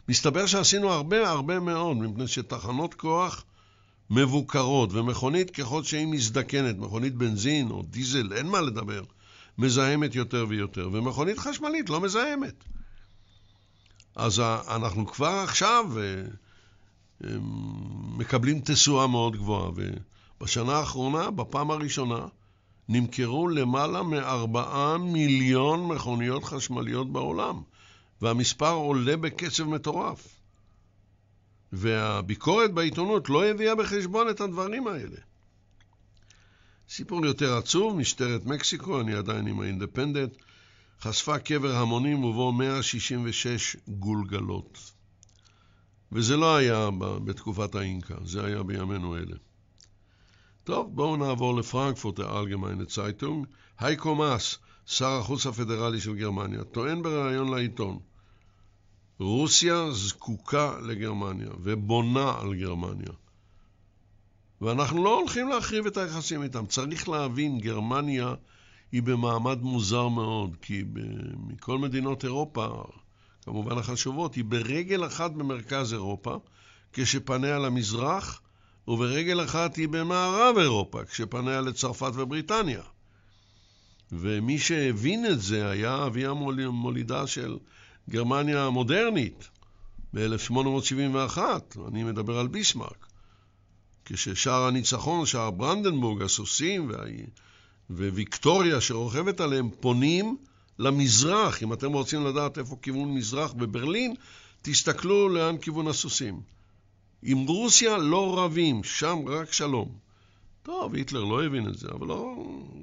[0.08, 3.44] מסתבר שעשינו הרבה הרבה מאוד, מפני שתחנות כוח
[4.10, 9.02] מבוקרות, ומכונית ככל שהיא מזדקנת, מכונית בנזין או דיזל, אין מה לדבר,
[9.58, 12.64] מזהמת יותר ויותר, ומכונית חשמלית לא מזהמת.
[14.16, 16.02] אז אנחנו כבר עכשיו אה,
[17.24, 17.36] אה,
[18.16, 19.70] מקבלים תשואה מאוד גבוהה,
[20.40, 22.26] ובשנה האחרונה, בפעם הראשונה,
[22.88, 27.62] נמכרו למעלה מארבעה מיליון מכוניות חשמליות בעולם,
[28.22, 30.28] והמספר עולה בקצב מטורף.
[31.72, 35.16] והביקורת בעיתונות לא הביאה בחשבון את הדברים האלה.
[36.88, 40.32] סיפור יותר עצוב, משטרת מקסיקו, אני עדיין עם האינדפנדנט,
[41.00, 44.92] חשפה קבר המונים ובו 166 גולגלות.
[46.12, 46.88] וזה לא היה
[47.24, 49.36] בתקופת האינקה, זה היה בימינו אלה.
[50.64, 53.46] טוב, בואו נעבור לפרנקפורט האלגמיינה צייטונג.
[53.78, 57.98] הייקו מאס, שר החוץ הפדרלי של גרמניה, טוען בריאיון לעיתון
[59.18, 63.12] רוסיה זקוקה לגרמניה ובונה על גרמניה.
[64.60, 66.66] ואנחנו לא הולכים להחריב את היחסים איתם.
[66.66, 68.34] צריך להבין, גרמניה
[68.92, 70.84] היא במעמד מוזר מאוד, כי
[71.46, 72.84] מכל מדינות אירופה,
[73.44, 76.36] כמובן החשובות, היא ברגל אחת במרכז אירופה,
[76.92, 78.40] כשפניה למזרח,
[78.88, 82.82] וברגל אחת היא במערב אירופה, כשפניה לצרפת ובריטניה.
[84.12, 87.58] ומי שהבין את זה היה אבי המולידה של
[88.10, 89.48] גרמניה המודרנית
[90.14, 91.38] ב-1871,
[91.88, 93.06] אני מדבר על ביסמרק.
[94.04, 97.04] כששער הניצחון, שער ברנדנבורג, הסוסים וה...
[97.90, 100.36] וויקטוריה שרוכבת עליהם פונים
[100.78, 101.62] למזרח.
[101.62, 104.14] אם אתם רוצים לדעת איפה כיוון מזרח בברלין,
[104.62, 106.40] תסתכלו לאן כיוון הסוסים.
[107.24, 109.98] עם רוסיה לא רבים, שם רק שלום.
[110.62, 112.36] טוב, היטלר לא הבין את זה, אבל, לא,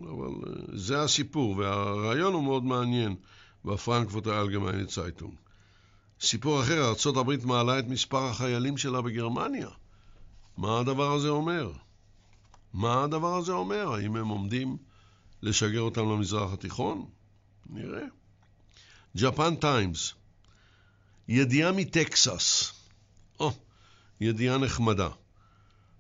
[0.04, 3.16] אבל אה, זה הסיפור, והרעיון הוא מאוד מעניין
[3.66, 5.34] בפרנקפורטר אלגמיינה צייטונג.
[6.22, 9.70] סיפור אחר, ארה"ב מעלה את מספר החיילים שלה בגרמניה.
[10.58, 11.72] מה הדבר הזה אומר?
[12.74, 13.94] מה הדבר הזה אומר?
[13.94, 14.78] האם הם עומדים
[15.42, 17.06] לשגר אותם למזרח התיכון?
[17.70, 18.06] נראה.
[19.18, 20.14] ג'פן טיימס,
[21.28, 22.74] ידיעה מטקסס,
[23.40, 23.52] או,
[24.22, 25.10] ידיעה נחמדה.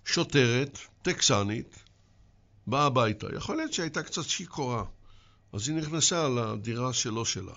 [0.06, 1.84] שוטרת, טקסנית,
[2.68, 3.28] באה הביתה.
[3.36, 4.84] יכול להיות שהייתה קצת שיכורה,
[5.54, 7.54] אז היא נכנסה לדירה שלו שלה.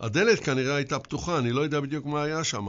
[0.00, 2.66] הדלת כנראה הייתה פתוחה, אני לא יודע בדיוק מה היה שם.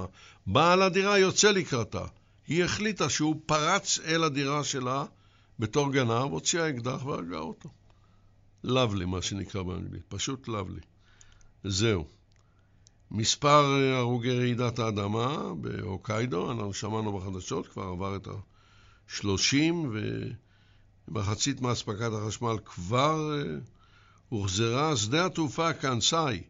[0.48, 2.06] בעל הדירה יוצא לקראתה.
[2.48, 5.06] היא החליטה שהוא פרץ אל הדירה שלה
[5.60, 7.70] בתור גנב, הוציאה אקדח והרגה אותו.
[8.64, 10.82] לאבלי, מה שנקרא באנגלית, פשוט לאבלי.
[11.64, 12.19] זהו.
[13.12, 19.56] מספר הרוגי רעידת האדמה בהוקיידו, אנחנו שמענו בחדשות, כבר עבר את ה-30,
[21.08, 23.44] ומחצית מאספקת החשמל כבר אה,
[24.30, 24.98] הוחזרה.
[24.98, 26.42] שדה התעופה קאנסאי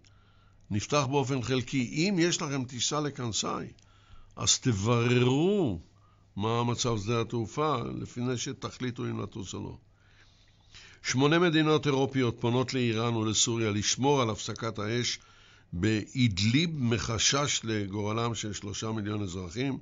[0.72, 2.10] נפתח באופן חלקי.
[2.10, 3.67] אם יש לכם טיסה לקאנסאי,
[4.36, 5.80] אז תבררו
[6.36, 9.78] מה מצב שדה התעופה לפני שתחליטו אם לטוס או לא.
[11.04, 15.19] שמונה מדינות אירופיות פונות לאיראן ולסוריה לשמור על הפסקת האש
[15.73, 19.77] באידליב מחשש לגורלם של שלושה מיליון אזרחים.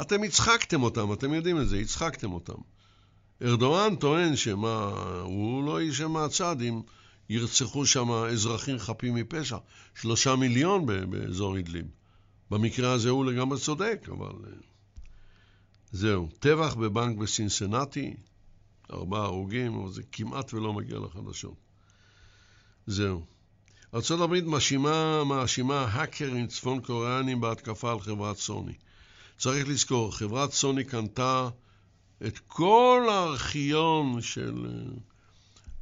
[0.00, 2.58] אתם הצחקתם אותם, אתם יודעים את זה, הצחקתם אותם.
[3.42, 4.90] ארדואן טוען שמה,
[5.22, 6.80] הוא לא יישב מהצד אם
[7.28, 9.56] ירצחו שם אזרחים חפים מפשע.
[9.94, 11.86] שלושה מיליון באזור אידליב.
[12.50, 14.32] במקרה הזה הוא לגמרי צודק, אבל...
[14.46, 14.52] אה,
[15.92, 16.28] זהו.
[16.38, 18.14] טבח בבנק בסינסנטי,
[18.92, 21.54] ארבעה הרוגים, אבל זה כמעט ולא מגיע לחדשות.
[22.86, 23.24] זהו.
[23.94, 28.72] ארה"ב מאשימה, מאשימה האקרים צפון קוריאנים בהתקפה על חברת סוני.
[29.38, 31.48] צריך לזכור, חברת סוני קנתה
[32.26, 34.66] את כל הארכיון של,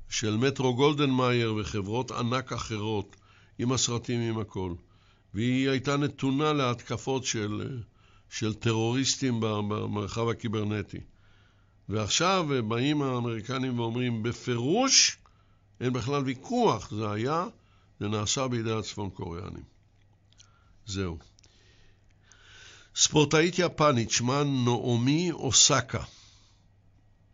[0.08, 3.16] של מטרו גולדנמייר וחברות ענק אחרות,
[3.58, 4.74] עם הסרטים, עם הכל.
[5.34, 7.80] והיא הייתה נתונה להתקפות של,
[8.30, 11.00] של טרוריסטים במרחב הקיברנטי.
[11.88, 15.16] ועכשיו באים האמריקנים ואומרים, בפירוש
[15.80, 17.46] אין בכלל ויכוח, זה היה
[18.02, 19.62] זה נעשה בידי הצפון קוריאנים.
[20.86, 21.18] זהו.
[22.96, 26.02] ספורטאית יפנית שמה נעמי אוסקה.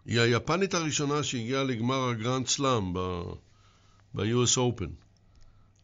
[0.04, 4.90] היא היפנית הראשונה שהגיעה לגמר הגרנד סלאם ב-US Open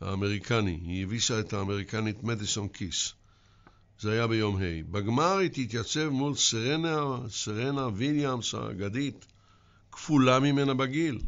[0.00, 0.80] האמריקני.
[0.82, 3.12] היא הביסה את האמריקנית מדיסון קיס.
[4.00, 4.82] זה היה ביום ה'.
[4.90, 9.26] בגמר היא תתייצב מול סרנה, סרנה ויליאמס האגדית,
[9.92, 11.18] כפולה ממנה בגיל.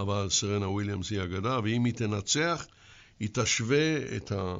[0.00, 2.66] אבל סרנה וויליאמס היא אגדה, ואם היא תנצח,
[3.20, 4.56] היא תשווה את, ה,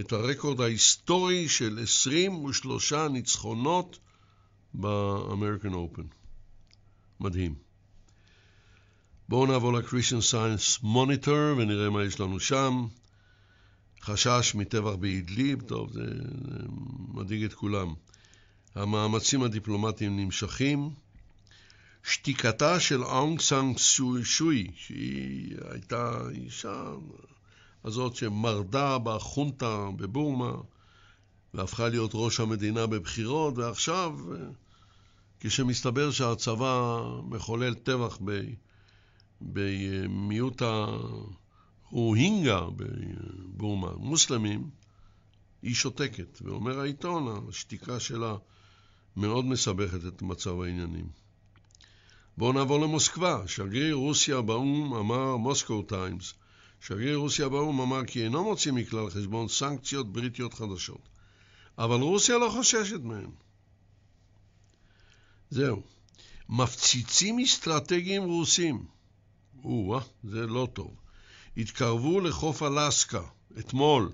[0.00, 3.98] את הרקורד ההיסטורי של 23 ניצחונות
[4.74, 6.02] באמריקן אופן.
[7.20, 7.54] מדהים.
[9.28, 12.86] בואו נעבור לקריסטיאן סיינס מוניטור ונראה מה יש לנו שם.
[14.02, 16.58] חשש מטבח באידליב, טוב, זה, זה
[17.14, 17.94] מדאיג את כולם.
[18.74, 20.90] המאמצים הדיפלומטיים נמשכים.
[22.04, 23.78] שתיקתה של אונג סאן
[24.22, 26.92] שוי, שהיא הייתה אישה
[27.84, 30.52] הזאת שמרדה בחונטה בבורמה
[31.54, 34.18] והפכה להיות ראש המדינה בבחירות, ועכשיו,
[35.40, 38.18] כשמסתבר שהצבא מחולל טבח
[39.40, 40.62] במיעוט
[41.90, 44.70] הרוהינגה בבורמה, מוסלמים,
[45.62, 48.36] היא שותקת, ואומר העיתון, השתיקה שלה
[49.16, 51.27] מאוד מסבכת את מצב העניינים.
[52.38, 53.42] בואו נעבור למוסקבה.
[53.46, 56.34] שגריר רוסיה באו"ם אמר, מוסקו טיימס,
[56.80, 61.08] שגריר רוסיה באו"ם אמר כי אינו מוציא מכלל חשבון סנקציות בריטיות חדשות.
[61.78, 63.30] אבל רוסיה לא חוששת מהן.
[65.50, 65.82] זהו.
[66.48, 68.84] מפציצים אסטרטגיים רוסים,
[69.64, 70.94] או-אה, זה לא טוב,
[71.56, 73.22] התקרבו לחוף אלסקה
[73.58, 74.12] אתמול.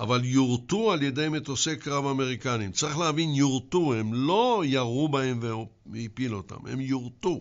[0.00, 2.72] אבל יורטו על ידי מטוסי קרב אמריקנים.
[2.72, 5.40] צריך להבין, יורטו, הם לא ירו בהם
[5.86, 7.40] והפיל אותם, הם יורטו.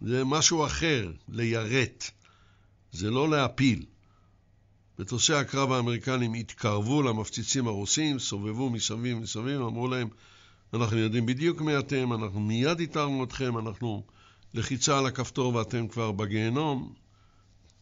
[0.00, 2.10] זה משהו אחר, ליירט,
[2.92, 3.84] זה לא להפיל.
[4.98, 10.08] מטוסי הקרב האמריקנים התקרבו למפציצים הרוסים, סובבו מסביב מסביב, אמרו להם,
[10.74, 14.02] אנחנו יודעים בדיוק מי אתם, אנחנו מיד איתרנו אתכם, אנחנו
[14.54, 16.92] לחיצה על הכפתור ואתם כבר בגיהנום.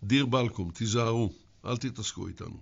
[0.02, 1.49] דיר בלקום, תיזהרו.
[1.64, 2.60] אל תתעסקו איתנו.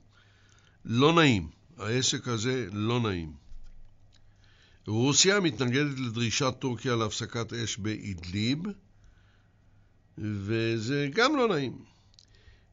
[0.84, 3.32] לא נעים, העסק הזה לא נעים.
[4.86, 8.58] רוסיה מתנגדת לדרישת טורקיה להפסקת אש באידליב,
[10.18, 11.78] וזה גם לא נעים.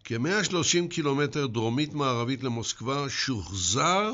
[0.04, 4.14] כ-130 קילומטר דרומית-מערבית למוסקבה שוחזר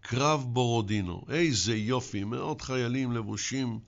[0.00, 1.24] קרב בורודינו.
[1.30, 3.78] איזה יופי, מאות חיילים לבושים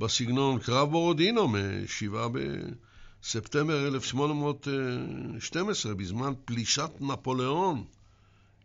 [0.00, 2.14] בסגנון קרב בורודינו מ-7
[3.22, 7.84] בספטמבר 1812, בזמן פלישת נפוליאון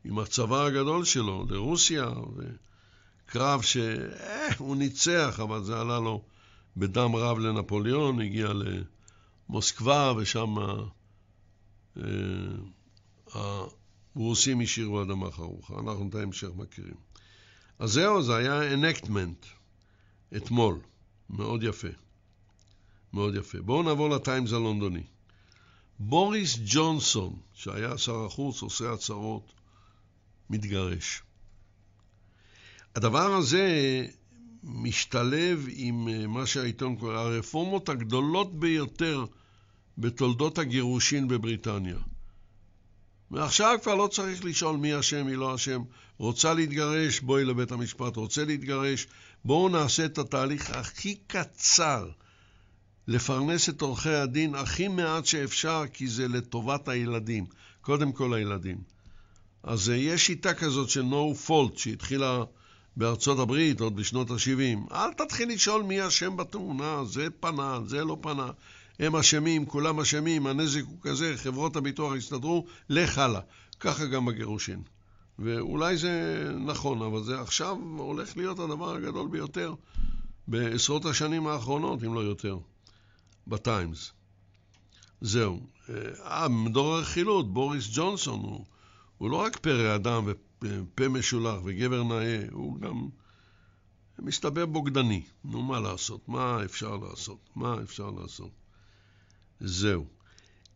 [0.06, 6.24] עם הצבא הגדול שלו לרוסיה, וקרב שהוא ניצח, אבל זה עלה לו
[6.78, 8.48] בדם רב לנפוליאון, הגיע
[9.50, 10.56] למוסקבה, ושם
[11.98, 12.04] אה,
[14.16, 15.74] הרוסים השאירו אדמה חרוכה.
[15.74, 16.96] אנחנו את ההמשך מכירים.
[17.80, 19.46] אז זהו, זה היה enactment
[20.38, 20.80] אתמול.
[21.30, 21.88] מאוד יפה.
[23.14, 23.62] מאוד יפה.
[23.62, 25.04] בואו נעבור לטיימס הלונדוני.
[26.00, 29.54] בוריס ג'ונסון, שהיה שר החוץ, עושה הצהרות,
[30.50, 31.22] מתגרש.
[32.96, 33.68] הדבר הזה
[34.64, 39.26] משתלב עם אה, מה שהעיתון קורא הרפורמות הגדולות ביותר
[39.98, 41.98] בתולדות הגירושין בבריטניה.
[43.32, 45.82] ועכשיו כבר לא צריך לשאול מי אשם, מי לא אשם.
[46.18, 48.16] רוצה להתגרש, בואי לבית המשפט.
[48.16, 49.08] רוצה להתגרש,
[49.46, 52.10] בואו נעשה את התהליך הכי קצר.
[53.08, 57.46] לפרנס את עורכי הדין הכי מעט שאפשר, כי זה לטובת הילדים.
[57.82, 58.78] קודם כל הילדים.
[59.64, 62.44] אז אה, יש שיטה כזאת של no fault, שהתחילה
[62.98, 64.94] בארצות הברית עוד בשנות ה-70.
[64.94, 68.52] אל תתחיל לשאול מי אשם בתאונה, זה פנה, זה לא פנה.
[69.00, 73.42] הם אשמים, כולם אשמים, הנזק הוא כזה, חברות הביטוח הסתדרו, לך הלאה.
[73.80, 74.82] ככה גם בגירושין.
[75.40, 79.74] ואולי זה נכון, אבל זה עכשיו הולך להיות הדבר הגדול ביותר
[80.48, 82.58] בעשרות השנים האחרונות, אם לא יותר,
[83.48, 84.12] בטיימס.
[85.22, 85.60] זהו.
[86.24, 88.66] אה, מדור הרכילות, בוריס ג'ונסון, הוא,
[89.18, 90.28] הוא לא רק פרא אדם
[90.62, 93.10] ופה משולח וגבר נאה, הוא גם
[94.20, 95.24] מסתבר בוגדני.
[95.46, 96.30] נו, מה לעשות?
[96.30, 97.50] מה אפשר לעשות?
[97.56, 98.52] מה אפשר לעשות?
[99.60, 100.06] זהו.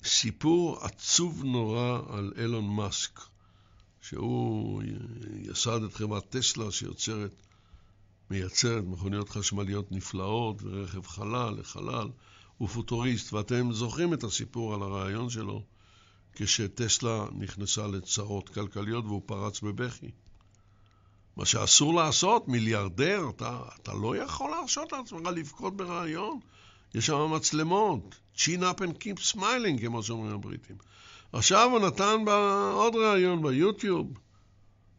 [0.03, 3.19] סיפור עצוב נורא על אילון מאסק,
[4.01, 4.83] שהוא
[5.41, 7.31] יסד את חברת טסלה שיוצרת,
[8.29, 12.09] מייצרת מכוניות חשמליות נפלאות ורכב חלל לחלל,
[12.57, 15.61] הוא פוטוריסט, ואתם זוכרים את הסיפור על הרעיון שלו
[16.33, 20.11] כשטסלה נכנסה לצרות כלכליות והוא פרץ בבכי.
[21.37, 26.39] מה שאסור לעשות, מיליארדר, אתה, אתה לא יכול להרשות לעצמך לבכות ברעיון.
[26.95, 30.75] יש שם מצלמות, chin up and keep smiling, כמו שאומרים הבריטים.
[31.33, 32.25] עכשיו הוא נתן
[32.73, 34.07] עוד ראיון ביוטיוב,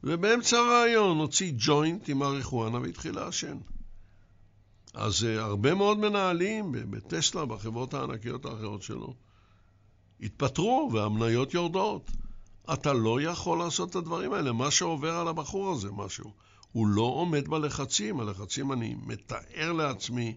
[0.05, 3.57] ובאמצע הראיון הוציא ג'וינט עם אריחואנה והתחיל לעשן.
[4.97, 9.15] אז uh, הרבה מאוד מנהלים בטסלה, בחברות הענקיות האחרות שלו,
[10.21, 12.11] התפטרו והמניות יורדות.
[12.73, 14.53] אתה לא יכול לעשות את הדברים האלה.
[14.53, 16.33] מה שעובר על הבחור הזה, משהו.
[16.73, 18.21] הוא לא עומד בלחצים.
[18.21, 20.37] הלחצים, אני מתאר לעצמי,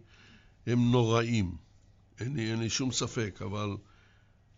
[0.68, 1.56] הם נוראים.
[2.20, 3.78] אין לי, אין לי שום ספק, אבל,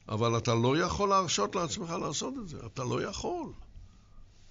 [0.10, 2.58] אבל אתה לא יכול להרשות לעצמך לעשות את זה.
[2.66, 3.54] אתה לא יכול.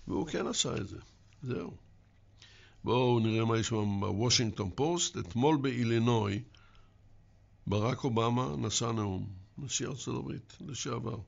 [0.09, 0.99] והוא כן עשה את זה.
[1.43, 1.90] זהו.
[2.85, 5.19] בואו נראה מה יש שם בוושינגטון פוסט.
[5.19, 6.43] אתמול באילינוי,
[7.67, 9.27] ברק אובמה נשא נאום,
[9.59, 11.19] נשיא ארצות הברית לשעבר.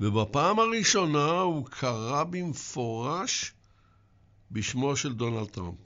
[0.00, 3.52] ובפעם הראשונה הוא קרא במפורש
[4.50, 5.78] בשמו של דונלד טראמפ.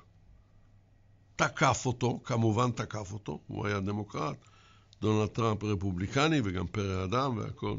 [1.36, 4.36] תקף אותו, כמובן תקף אותו, הוא היה דמוקרט,
[5.00, 7.76] דונלד טראמפ רפובליקני וגם פרא אדם והכל,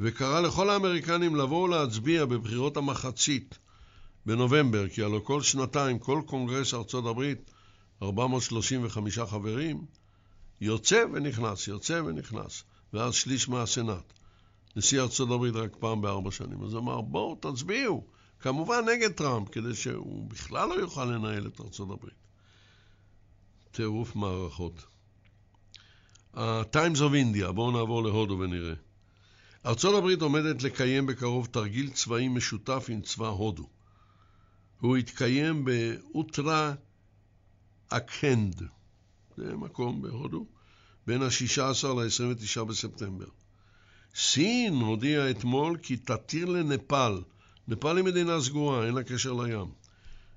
[0.00, 3.58] וקרא לכל האמריקנים לבוא להצביע בבחירות המחצית
[4.26, 7.50] בנובמבר, כי הלוא כל שנתיים, כל קונגרס ארצות הברית,
[8.02, 9.84] 435 חברים,
[10.60, 14.12] יוצא ונכנס, יוצא ונכנס, ואז שליש מהסנאט.
[14.76, 16.64] נשיא ארצות הברית רק פעם בארבע שנים.
[16.64, 18.06] אז אמר, בואו תצביעו,
[18.40, 22.14] כמובן נגד טראמפ, כדי שהוא בכלל לא יוכל לנהל את ארצות הברית.
[23.70, 24.84] טירוף מערכות.
[26.34, 28.74] ה-Times of India, בואו נעבור להודו ונראה.
[29.66, 33.75] ארצות הברית עומדת לקיים בקרוב תרגיל צבאי משותף עם צבא הודו.
[34.80, 36.74] הוא יתקיים באוטרה
[37.88, 38.62] אקנד,
[39.36, 40.46] זה מקום בהודו,
[41.06, 43.26] בין ה-16 ל-29 בספטמבר.
[44.14, 47.22] סין הודיעה אתמול כי תתיר לנפאל,
[47.68, 49.66] נפאל היא מדינה סגורה, אין לה קשר לים,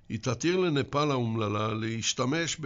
[0.10, 2.58] היא תתיר לנפאל האומללה להשתמש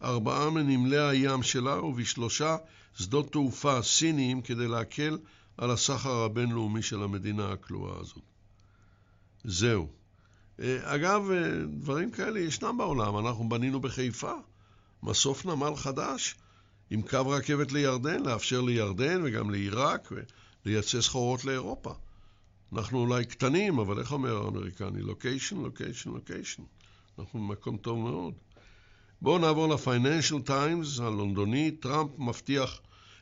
[0.00, 2.56] בארבעה מנמלי הים שלה ובשלושה
[2.98, 5.18] שדות תעופה סיניים כדי להקל
[5.56, 8.22] על הסחר הבינלאומי של המדינה הכלואה הזאת.
[9.44, 9.88] זהו.
[10.60, 13.26] אה, אגב, אה, דברים כאלה ישנם בעולם.
[13.26, 14.32] אנחנו בנינו בחיפה
[15.02, 16.34] מסוף נמל חדש
[16.90, 20.12] עם קו רכבת לירדן, לאפשר לירדן וגם לעיראק
[20.64, 21.94] לייצא סחורות לאירופה.
[22.72, 25.02] אנחנו אולי קטנים, אבל איך אומר האמריקני?
[25.02, 26.62] לוקיישן, לוקיישן, לוקיישן.
[27.18, 28.34] אנחנו במקום טוב מאוד.
[29.22, 31.70] בואו נעבור ל-Financial Times הלונדוני.
[31.70, 32.80] טראמפ מבטיח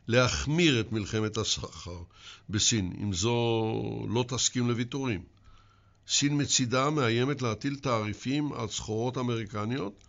[0.08, 2.02] להחמיר את מלחמת הסחר
[2.50, 3.36] בסין, אם זו
[4.08, 5.33] לא תסכים לוויתורים.
[6.08, 10.04] סין מצידה מאיימת להטיל תעריפים על סחורות אמריקניות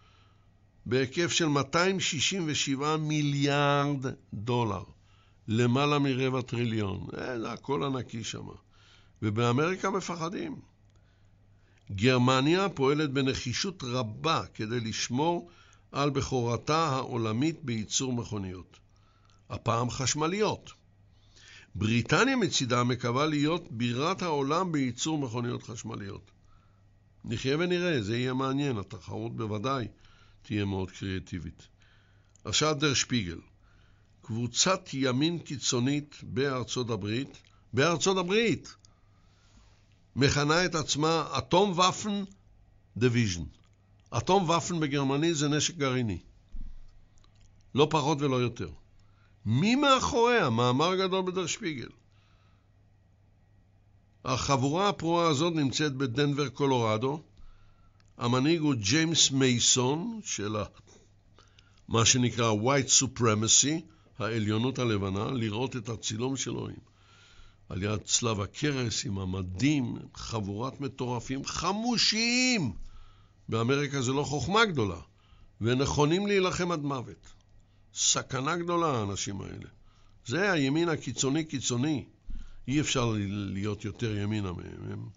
[0.86, 4.84] בהיקף של 267 מיליארד דולר,
[5.48, 7.08] למעלה מרבע טריליון.
[7.18, 8.48] אה, זה הכל ענקי שם.
[9.22, 10.56] ובאמריקה מפחדים.
[11.92, 15.50] גרמניה פועלת בנחישות רבה כדי לשמור
[15.92, 18.80] על בכורתה העולמית בייצור מכוניות.
[19.50, 20.74] הפעם חשמליות.
[21.76, 26.32] בריטניה מצידה מקווה להיות בירת העולם בייצור מכוניות חשמליות.
[27.26, 29.88] נחיה ונראה, זה יהיה מעניין, התחרות בוודאי
[30.42, 31.68] תהיה מאוד קריאטיבית.
[32.46, 33.40] עכשיו דר שפיגל,
[34.22, 37.42] קבוצת ימין קיצונית בארצות הברית,
[37.74, 38.76] בארצות הברית,
[40.16, 42.24] מכנה את עצמה Atomwaffen
[42.98, 43.44] Division.
[44.18, 46.20] Atomwaffen בגרמני זה נשק גרעיני.
[47.76, 48.70] לא פחות ולא יותר.
[49.46, 50.50] מי מאחוריה?
[50.50, 51.88] מאמר גדול בדר שפיגל.
[54.26, 57.22] החבורה הפרועה הזאת נמצאת בדנבר, קולורדו.
[58.18, 60.56] המנהיג הוא ג'יימס מייסון, של
[61.88, 63.82] מה שנקרא White Supremacy,
[64.20, 66.76] העליונות הלבנה, לראות את הצילום שלו עם,
[67.70, 72.74] על יד צלב הקרס, עם המדים, חבורת מטורפים חמושים.
[73.50, 75.00] באמריקה זה לא חוכמה גדולה,
[75.62, 77.36] ונכונים להילחם עד מוות.
[77.96, 79.70] סכנה גדולה, האנשים האלה.
[80.26, 82.06] זה הימין הקיצוני-קיצוני.
[82.68, 84.92] אי אפשר להיות יותר ימינה מהם.
[84.92, 85.10] הם,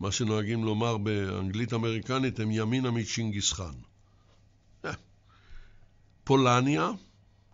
[0.00, 3.74] מה שנוהגים לומר באנגלית אמריקנית, הם ימינה מצ'ינגיס חאן.
[4.84, 4.92] אה.
[6.24, 6.90] פולניה,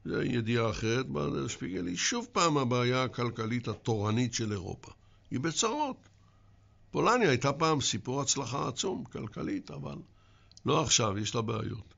[0.04, 4.90] זו ידיעה אחרת בשפיגל, היא שוב פעם הבעיה הכלכלית התורנית של אירופה.
[5.30, 6.08] היא בצרות.
[6.90, 9.96] פולניה הייתה פעם סיפור הצלחה עצום, כלכלית, אבל
[10.66, 11.91] לא עכשיו, יש לה בעיות.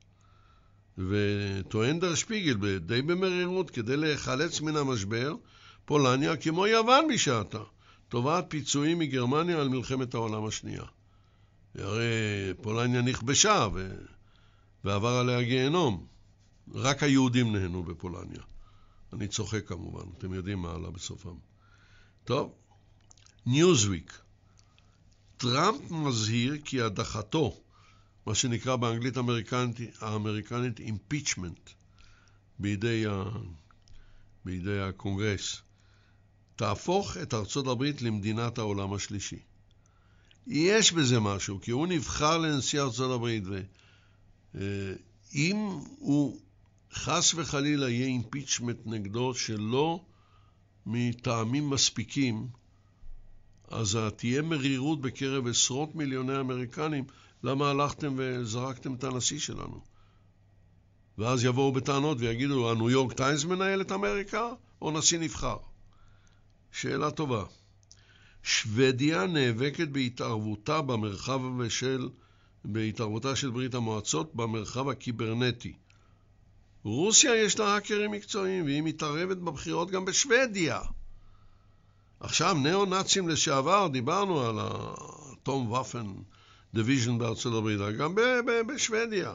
[0.97, 5.35] וטוען דר שפיגל די במרירות כדי להיחלץ מן המשבר,
[5.85, 7.63] פולניה, כמו יוון בשעתה,
[8.09, 10.83] תובעת פיצויים מגרמניה על מלחמת העולם השנייה.
[11.75, 12.03] הרי
[12.61, 13.95] פולניה נכבשה ו...
[14.83, 16.07] ועבר עליה גיהנום.
[16.73, 18.41] רק היהודים נהנו בפולניה.
[19.13, 21.35] אני צוחק כמובן, אתם יודעים מה עלה בסופם.
[22.23, 22.53] טוב,
[23.45, 24.19] ניוזוויק.
[25.37, 27.61] טראמפ מזהיר כי הדחתו
[28.25, 31.69] מה שנקרא באנגלית האמריקנית, האמריקנית impeachment
[32.59, 33.23] בידי, ה,
[34.45, 35.61] בידי הקונגרס,
[36.55, 39.39] תהפוך את ארצות הברית למדינת העולם השלישי.
[40.47, 43.43] יש בזה משהו, כי הוא נבחר לנשיא ארצות הברית,
[44.53, 46.39] ואם אה, הוא
[46.93, 50.05] חס וחלילה יהיה impeachment נגדו שלא
[50.85, 52.47] מטעמים מספיקים,
[53.67, 57.03] אז תהיה מרירות בקרב עשרות מיליוני אמריקנים
[57.45, 59.81] למה הלכתם וזרקתם את הנשיא שלנו?
[61.17, 64.49] ואז יבואו בטענות ויגידו, הניו יורק טיימס מנהל את אמריקה
[64.81, 65.57] או נשיא נבחר?
[66.71, 67.43] שאלה טובה.
[68.43, 72.09] שוודיה נאבקת בהתערבותה במרחב ושל,
[72.65, 75.73] בהתערבותה של ברית המועצות במרחב הקיברנטי.
[76.83, 80.79] רוסיה יש לה האקרים מקצועיים והיא מתערבת בבחירות גם בשוודיה.
[82.19, 86.13] עכשיו, ניאו-נאצים לשעבר, דיברנו על Atomwaffen
[86.75, 88.15] Division בארצות הברית, גם
[88.67, 89.33] בשוודיה.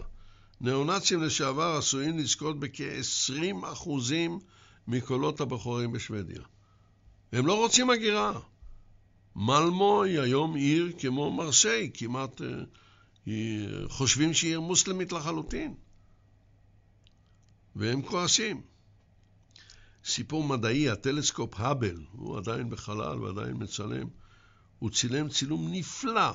[0.61, 3.91] ניאו-נאצים לשעבר עשויים לזכות בכ-20%
[4.89, 6.43] מקולות הבוחרים בשוודיה.
[7.33, 8.41] הם לא רוצים הגירה.
[9.37, 12.41] מלמו היא היום עיר כמו מרסיי, כמעט
[13.29, 13.33] אה,
[13.89, 15.75] חושבים שהיא עיר מוסלמית לחלוטין.
[17.77, 18.61] והם כועסים.
[20.05, 24.09] סיפור מדעי, הטלסקופ האבל, הוא עדיין בחלל ועדיין מצלם,
[24.79, 26.33] הוא צילם צילום נפלא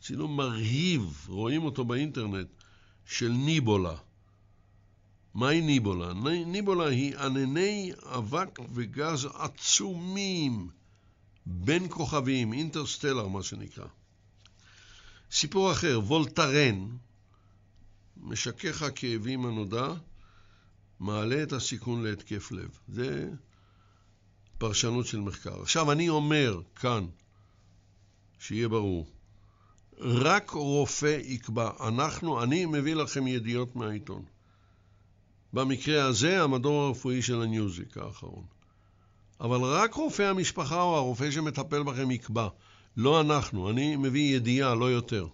[0.00, 2.48] צילום מרהיב, רואים אותו באינטרנט,
[3.06, 3.96] של ניבולה.
[5.34, 6.12] מהי ניבולה?
[6.46, 10.70] ניבולה היא ענני אבק וגז עצומים
[11.46, 13.86] בין כוכבים, אינטרסטלר מה שנקרא.
[15.30, 16.88] סיפור אחר, וולטרן,
[18.16, 19.88] משכך הכאבים הנודע,
[21.00, 22.78] מעלה את הסיכון להתקף לב.
[22.88, 23.30] זה
[24.58, 25.62] פרשנות של מחקר.
[25.62, 27.06] עכשיו אני אומר כאן,
[28.38, 29.06] שיהיה ברור,
[30.00, 31.70] רק רופא יקבע.
[31.88, 34.22] אנחנו, אני מביא לכם ידיעות מהעיתון.
[35.52, 38.44] במקרה הזה, המדור הרפואי של הניוזיק האחרון.
[39.40, 42.48] אבל רק רופא המשפחה או הרופא שמטפל בכם יקבע.
[42.96, 45.26] לא אנחנו, אני מביא ידיעה, לא יותר.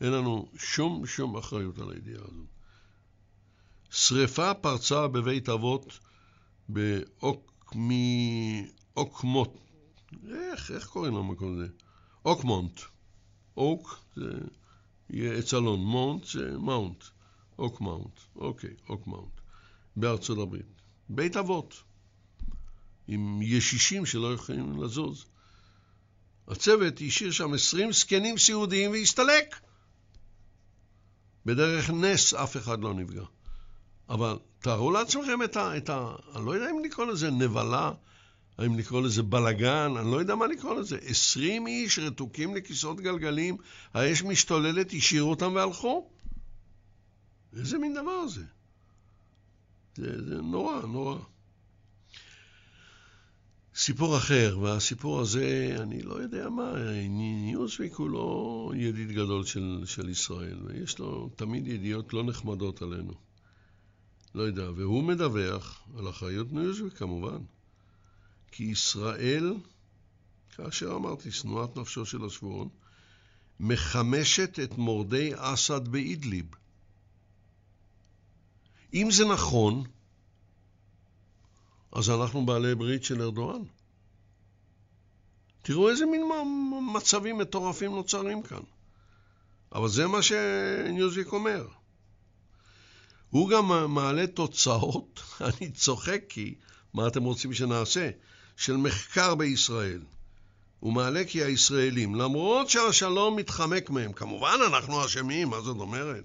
[0.00, 2.46] אין לנו שום שום אחריות על הידיעה הזאת.
[3.90, 5.98] שריפה פרצה בבית אבות
[8.94, 9.58] באוקמונט.
[10.32, 11.66] איך, איך קוראים למקום הזה?
[12.24, 12.80] אוקמונט.
[13.56, 14.30] oak זה
[15.10, 17.04] יהיה עץ אלון, מונט זה mount,
[17.58, 19.40] אוק מאונט, אוקיי, אוק מאונט,
[19.96, 20.66] בארצות הברית.
[21.08, 21.82] בית אבות,
[23.08, 25.24] עם ישישים שלא יכולים לזוז.
[26.48, 29.60] הצוות השאיר שם 20 זקנים סיעודיים והסתלק.
[31.46, 33.24] בדרך נס אף אחד לא נפגע.
[34.08, 35.76] אבל תארו לעצמכם את ה...
[35.76, 37.92] את ה אני לא יודע אם לקרוא לזה נבלה,
[38.58, 40.98] האם לקרוא לזה בלגן, אני לא יודע מה לקרוא לזה.
[41.02, 43.56] 20 איש רתוקים לכיסאות גלגלים,
[43.94, 46.10] האש משתוללת, השאירו אותם והלכו.
[47.56, 48.44] איזה מין דבר זה?
[49.96, 51.18] זה, זה נורא, נורא.
[53.74, 56.72] סיפור אחר, והסיפור הזה, אני לא יודע מה,
[57.08, 63.12] ניוזוויק הוא לא ידיד גדול של, של ישראל, ויש לו תמיד ידיעות לא נחמדות עלינו.
[64.34, 67.38] לא יודע, והוא מדווח על אחריות ניוזוויק כמובן.
[68.50, 69.54] כי ישראל,
[70.56, 72.68] כאשר אמרתי, שנואת נפשו של השבועון,
[73.60, 76.46] מחמשת את מורדי אסד באידליב.
[78.94, 79.84] אם זה נכון,
[81.92, 83.62] אז אנחנו בעלי ברית של ארדואן.
[85.62, 86.22] תראו איזה מין
[86.94, 88.62] מצבים מטורפים נוצרים כאן.
[89.72, 91.66] אבל זה מה שניוזיק אומר.
[93.30, 96.54] הוא גם מעלה תוצאות, אני צוחק כי
[96.94, 98.10] מה אתם רוצים שנעשה?
[98.56, 100.00] של מחקר בישראל.
[100.80, 106.24] הוא מעלה כי הישראלים, למרות שהשלום מתחמק מהם, כמובן אנחנו אשמים, מה זאת אומרת?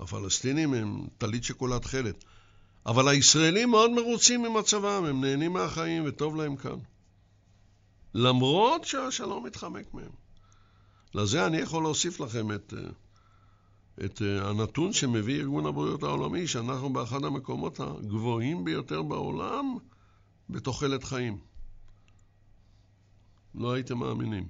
[0.00, 2.24] הפלסטינים הם טלית שכולה תכלת.
[2.86, 6.78] אבל הישראלים מאוד מרוצים ממצבם, הם נהנים מהחיים וטוב להם כאן.
[8.14, 10.10] למרות שהשלום מתחמק מהם.
[11.14, 12.74] לזה אני יכול להוסיף לכם את,
[14.04, 19.76] את הנתון שמביא ארגון הבריאות העולמי, שאנחנו באחד המקומות הגבוהים ביותר בעולם
[20.50, 21.38] בתוחלת חיים.
[23.56, 24.48] לא הייתם מאמינים.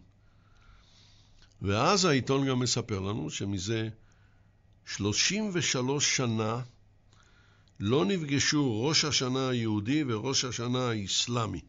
[1.63, 3.89] ואז העיתון גם מספר לנו שמזה
[4.87, 6.61] 33 שנה
[7.81, 11.61] לא נפגשו ראש השנה היהודי וראש השנה האסלאמי.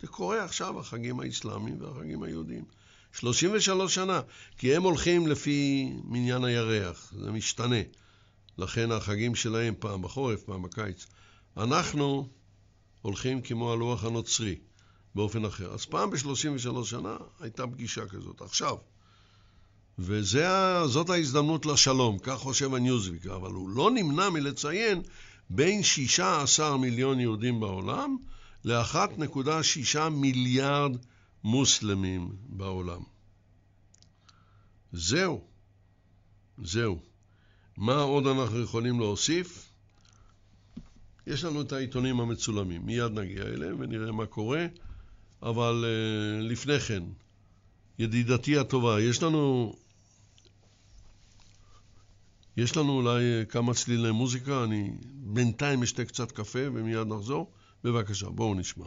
[0.00, 2.64] זה קורה עכשיו, החגים האסלאמיים והחגים היהודיים.
[3.12, 4.20] 33 שנה,
[4.58, 7.82] כי הם הולכים לפי מניין הירח, זה משתנה.
[8.58, 11.06] לכן החגים שלהם פעם בחורף, פעם בקיץ.
[11.56, 12.28] אנחנו
[13.02, 14.56] הולכים כמו הלוח הנוצרי,
[15.18, 15.74] באופן אחר.
[15.74, 18.40] אז פעם ב-33 שנה הייתה פגישה כזאת.
[18.40, 18.76] עכשיו,
[19.98, 25.02] וזאת ההזדמנות לשלום, כך חושב הניוזוויק, אבל הוא לא נמנע מלציין
[25.50, 28.16] בין 16 מיליון יהודים בעולם
[28.64, 30.96] ל-1.6 מיליארד
[31.44, 33.02] מוסלמים בעולם.
[34.92, 35.44] זהו,
[36.64, 36.98] זהו.
[37.76, 39.70] מה עוד אנחנו יכולים להוסיף?
[41.26, 44.66] יש לנו את העיתונים המצולמים, מיד נגיע אליהם ונראה מה קורה,
[45.42, 47.02] אבל uh, לפני כן,
[47.98, 49.74] ידידתי הטובה, יש לנו
[52.56, 57.52] יש לנו אולי אה, כמה צלילי מוזיקה, אני בינתיים אשתה קצת קפה ומיד נחזור.
[57.84, 58.86] בבקשה, בואו נשמע.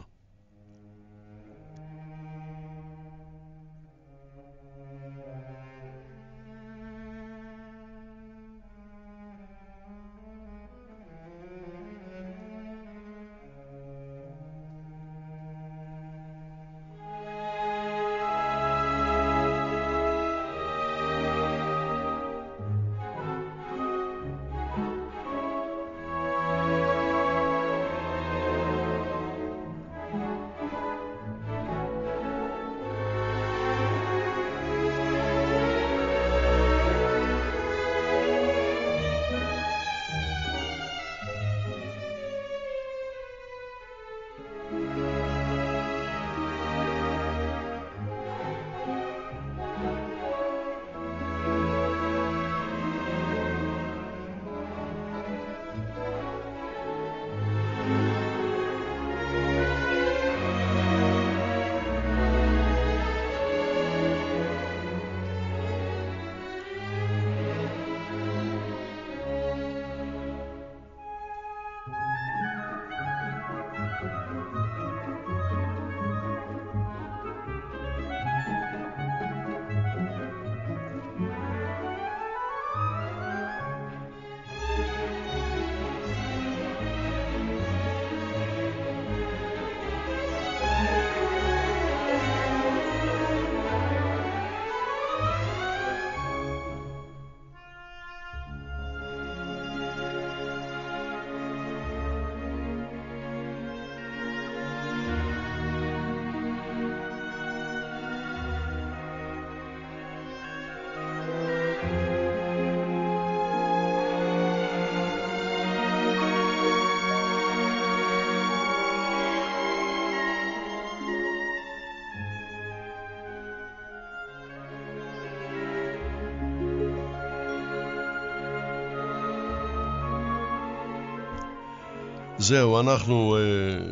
[132.42, 133.40] זהו, אנחנו uh,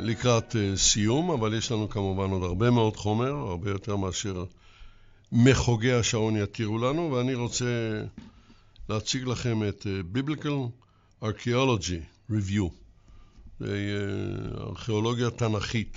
[0.00, 4.44] לקראת uh, סיום, אבל יש לנו כמובן עוד הרבה מאוד חומר, הרבה יותר מאשר
[5.32, 7.64] מחוגי השעון יתירו לנו, ואני רוצה
[8.88, 10.68] להציג לכם את uh, Biblical
[11.24, 12.70] Archaeology Review,
[13.60, 13.64] uh,
[14.60, 15.96] ארכיאולוגיה תנכית,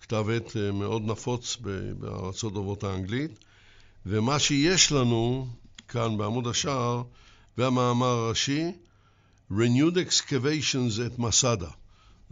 [0.00, 1.56] כתב עת uh, מאוד נפוץ
[1.98, 3.38] בארצות דוברות האנגלית,
[4.06, 5.48] ומה שיש לנו
[5.88, 7.02] כאן בעמוד השער,
[7.58, 8.72] והמאמר הראשי,
[9.50, 11.68] Renewed Excavations את מסדה.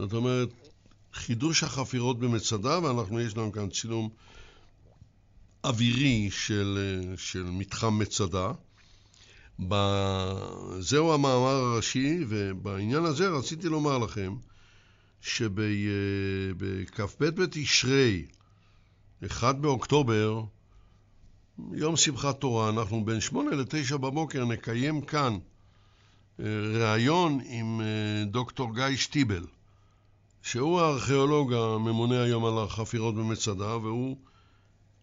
[0.01, 0.49] זאת אומרת,
[1.15, 4.09] חידוש החפירות במצדה, ואנחנו, יש לנו כאן צילום
[5.65, 6.79] אווירי של,
[7.17, 8.53] של מתחם מצדה.
[10.79, 14.37] זהו המאמר הראשי, ובעניין הזה רציתי לומר לכם
[15.21, 18.27] שבכ"ב בתשרי,
[19.27, 20.43] 1 באוקטובר,
[21.73, 25.39] יום שמחת תורה, אנחנו בין 8 ל-9 בבוקר נקיים כאן
[26.41, 26.45] אה,
[26.75, 29.47] ראיון עם אה, דוקטור גיא שטיבל.
[30.51, 34.17] שהוא הארכיאולוג הממונה היום על החפירות במצדה, והוא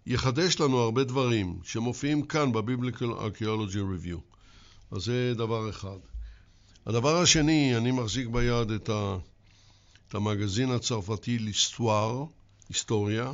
[0.05, 4.19] יחדש לנו הרבה דברים שמופיעים כאן ב-Biblical Archaeology Review.
[4.91, 5.97] אז זה דבר אחד.
[6.85, 9.17] הדבר השני, אני מחזיק ביד את, ה,
[10.07, 12.25] את המגזין הצרפתי ליסטואר,
[12.69, 13.33] היסטוריה,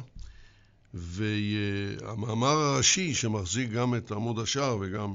[0.94, 5.14] והמאמר הראשי שמחזיק גם את עמוד השער וגם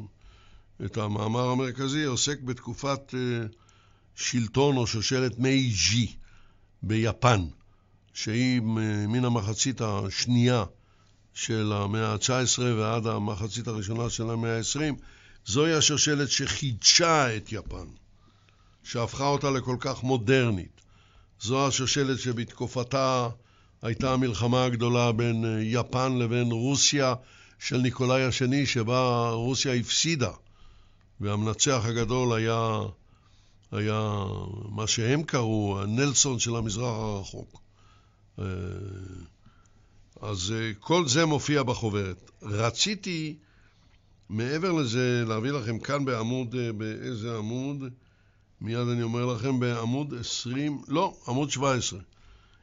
[0.84, 3.46] את המאמר המרכזי עוסק בתקופת אה,
[4.14, 6.16] שלטון או שושלת מייג'י.
[6.82, 7.46] ביפן,
[8.14, 8.60] שהיא
[9.08, 10.64] מן המחצית השנייה
[11.34, 14.94] של המאה ה-19 ועד המחצית הראשונה של המאה ה-20,
[15.46, 17.86] זוהי השושלת שחידשה את יפן,
[18.82, 20.80] שהפכה אותה לכל כך מודרנית.
[21.40, 23.28] זו השושלת שבתקופתה
[23.82, 27.14] הייתה המלחמה הגדולה בין יפן לבין רוסיה
[27.58, 30.30] של ניקולאי השני, שבה רוסיה הפסידה,
[31.20, 32.80] והמנצח הגדול היה
[33.72, 34.24] היה
[34.68, 37.60] מה שהם קראו הנלסון של המזרח הרחוק.
[38.38, 38.44] אה,
[40.20, 42.30] אז אה, כל זה מופיע בחוברת.
[42.42, 43.36] רציתי,
[44.28, 47.84] מעבר לזה, להביא לכם כאן בעמוד, אה, באיזה עמוד?
[48.60, 52.00] מיד אני אומר לכם, בעמוד 20, לא, עמוד 17.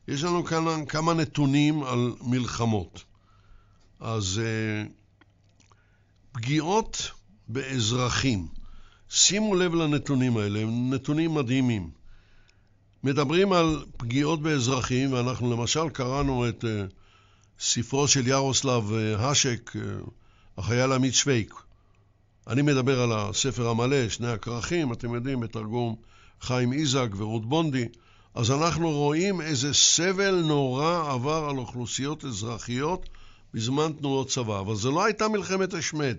[0.08, 3.04] יש לנו כאן כמה נתונים על מלחמות.
[4.00, 4.42] אז
[6.32, 7.12] פגיעות
[7.48, 8.48] באזרחים.
[9.18, 11.90] שימו לב לנתונים האלה, הם נתונים מדהימים.
[13.04, 16.68] מדברים על פגיעות באזרחים, ואנחנו למשל קראנו את uh,
[17.60, 19.80] ספרו של ירוסלב uh, השק, uh,
[20.58, 21.54] החייל עמית שווייק.
[22.48, 25.96] אני מדבר על הספר המלא, שני הכרכים, אתם יודעים, בתרגום
[26.42, 27.86] חיים איזק ורות בונדי.
[28.34, 33.10] אז אנחנו רואים איזה סבל נורא עבר על אוכלוסיות אזרחיות
[33.54, 34.60] בזמן תנועות צבא.
[34.60, 36.18] אבל זו לא הייתה מלחמת השמד.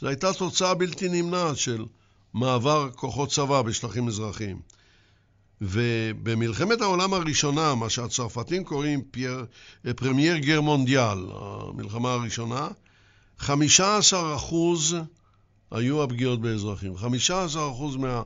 [0.00, 1.84] זו הייתה תוצאה בלתי נמנעת של
[2.34, 4.60] מעבר כוחות צבא בשטחים אזרחיים.
[5.60, 9.46] ובמלחמת העולם הראשונה, מה שהצרפתים קוראים פייר,
[9.96, 12.68] פרמייר גר מונדיאל, המלחמה הראשונה,
[13.38, 14.96] 15 אחוז
[15.70, 16.96] היו הפגיעות באזרחים.
[16.96, 18.22] 15 אחוז מה,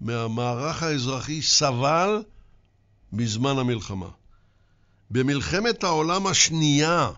[0.00, 2.22] מהמערך האזרחי סבל
[3.12, 4.08] בזמן המלחמה.
[5.10, 7.10] במלחמת העולם השנייה,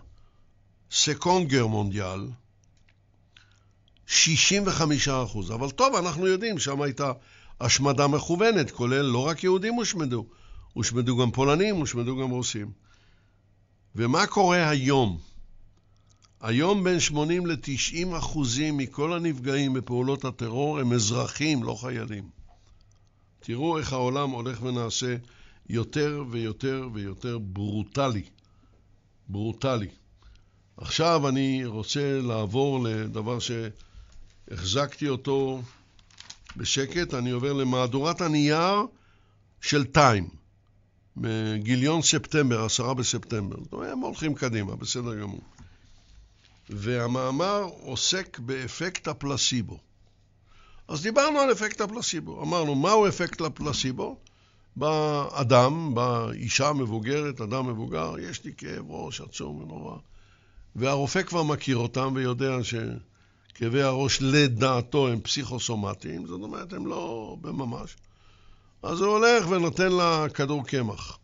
[0.91, 2.27] סקונד גר מונדיאל,
[4.07, 5.51] 65 אחוז.
[5.51, 7.11] אבל טוב, אנחנו יודעים, שם הייתה
[7.61, 10.25] השמדה מכוונת, כולל לא רק יהודים הושמדו,
[10.73, 12.71] הושמדו גם פולנים, הושמדו גם רוסים.
[13.95, 15.17] ומה קורה היום?
[16.41, 22.23] היום בין 80 ל-90 אחוזים מכל הנפגעים בפעולות הטרור הם אזרחים, לא חיילים.
[23.39, 25.15] תראו איך העולם הולך ונעשה
[25.69, 28.23] יותר ויותר ויותר ברוטלי.
[29.27, 29.87] ברוטלי.
[30.77, 33.51] עכשיו אני רוצה לעבור לדבר ש...
[34.51, 35.61] החזקתי אותו
[36.57, 38.85] בשקט, אני עובר למהדורת הנייר
[39.61, 40.29] של טיים,
[41.17, 43.55] מגיליון ספטמבר, עשרה בספטמבר.
[43.91, 45.41] הם הולכים קדימה, בסדר גמור.
[46.69, 49.77] והמאמר עוסק באפקט הפלסיבו.
[50.87, 52.41] אז דיברנו על אפקט הפלסיבו.
[52.41, 54.17] אמרנו, מהו אפקט הפלסיבו?
[54.75, 59.97] בא אדם, בא אישה מבוגרת, אדם מבוגר, יש לי כאב ראש עצום ונורא.
[60.75, 62.75] והרופא כבר מכיר אותם ויודע ש...
[63.55, 67.95] כאבי הראש לדעתו הם פסיכוסומטיים, זאת אומרת, הם לא בממש.
[68.83, 71.19] אז הוא הולך ונותן לה כדור קמח,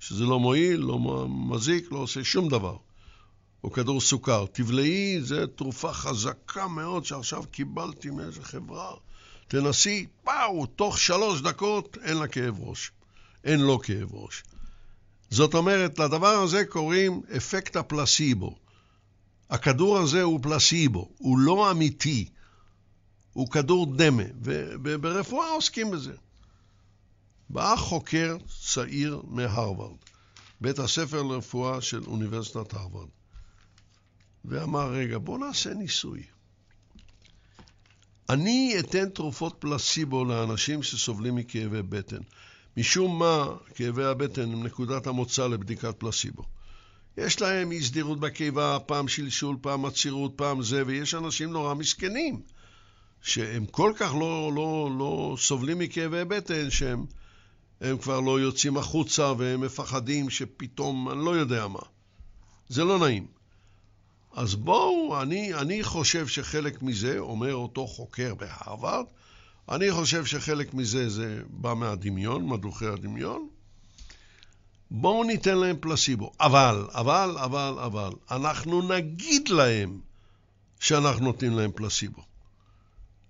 [0.00, 2.76] שזה לא מועיל, לא מזיק, לא עושה שום דבר.
[3.64, 4.44] או כדור סוכר.
[4.52, 8.94] תבלעי זה תרופה חזקה מאוד שעכשיו קיבלתי מאיזה חברה.
[9.48, 12.90] תנסי, פאו, תוך שלוש דקות אין לה כאב ראש.
[13.44, 14.42] אין לו כאב ראש.
[15.30, 18.56] זאת אומרת, לדבר הזה קוראים אפקט הפלסיבו.
[19.52, 22.28] הכדור הזה הוא פלסיבו, הוא לא אמיתי,
[23.32, 26.12] הוא כדור דמה, וברפואה עוסקים בזה.
[27.50, 29.96] בא חוקר צעיר מהרווארד,
[30.60, 33.08] בית הספר לרפואה של אוניברסיטת הרווארד,
[34.44, 36.22] ואמר, רגע, בוא נעשה ניסוי.
[38.28, 42.20] אני אתן תרופות פלסיבו לאנשים שסובלים מכאבי בטן.
[42.76, 46.42] משום מה, כאבי הבטן הם נקודת המוצא לבדיקת פלסיבו.
[47.16, 52.40] יש להם אי סדירות בקיבה, פעם שלשול, פעם עצירות, פעם זה, ויש אנשים נורא מסכנים,
[53.22, 57.04] שהם כל כך לא, לא, לא סובלים מכאבי בטן, שהם
[57.82, 61.78] הם כבר לא יוצאים החוצה והם מפחדים שפתאום, אני לא יודע מה.
[62.68, 63.26] זה לא נעים.
[64.32, 69.04] אז בואו, אני, אני חושב שחלק מזה, אומר אותו חוקר בהרווארד,
[69.68, 73.48] אני חושב שחלק מזה זה בא מהדמיון, מדוכי הדמיון.
[74.94, 76.32] בואו ניתן להם פלסיבו.
[76.40, 80.00] אבל, אבל, אבל, אבל, אנחנו נגיד להם
[80.80, 82.22] שאנחנו נותנים להם פלסיבו.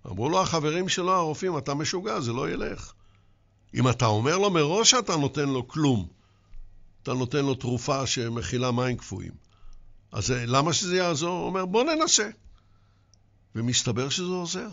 [0.07, 2.93] אמרו לו החברים שלו, הרופאים, אתה משוגע, זה לא ילך.
[3.75, 6.09] אם אתה אומר לו מראש שאתה נותן לו כלום,
[7.03, 9.33] אתה נותן לו תרופה שמכילה מים קפואים,
[10.13, 11.39] אז למה שזה יעזור?
[11.39, 12.31] הוא אומר, בוא ננסה.
[13.55, 14.69] ומסתבר שזה עוזר.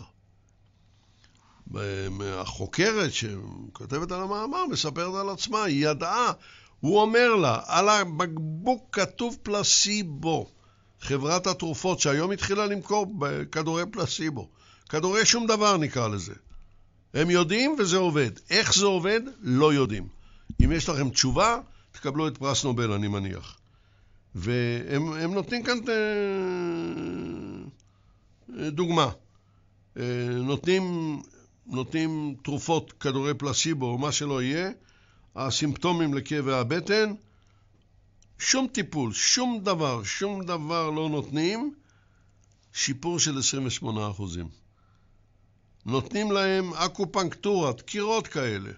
[2.22, 6.32] החוקרת שכותבת על המאמר מספרת על עצמה, היא ידעה,
[6.80, 10.50] הוא אומר לה, על הבקבוק כתוב פלסיבו.
[11.00, 13.06] חברת התרופות שהיום התחילה למכור
[13.52, 14.48] כדורי פלסיבו.
[14.88, 16.34] כדורי שום דבר נקרא לזה.
[17.14, 18.30] הם יודעים וזה עובד.
[18.50, 19.20] איך זה עובד?
[19.40, 20.08] לא יודעים.
[20.64, 21.60] אם יש לכם תשובה,
[21.92, 23.58] תקבלו את פרס נובל, אני מניח.
[24.34, 25.78] והם נותנים כאן
[28.58, 29.10] אה, דוגמה.
[29.96, 31.16] אה, נותנים,
[31.66, 34.70] נותנים תרופות, כדורי פלסיבו או מה שלא יהיה,
[35.36, 37.14] הסימפטומים לכאבי הבטן,
[38.38, 41.74] שום טיפול, שום דבר, שום דבר לא נותנים,
[42.72, 44.48] שיפור של 28 אחוזים.
[45.86, 48.70] נותנים להם אקופנקטורה, דקירות כאלה.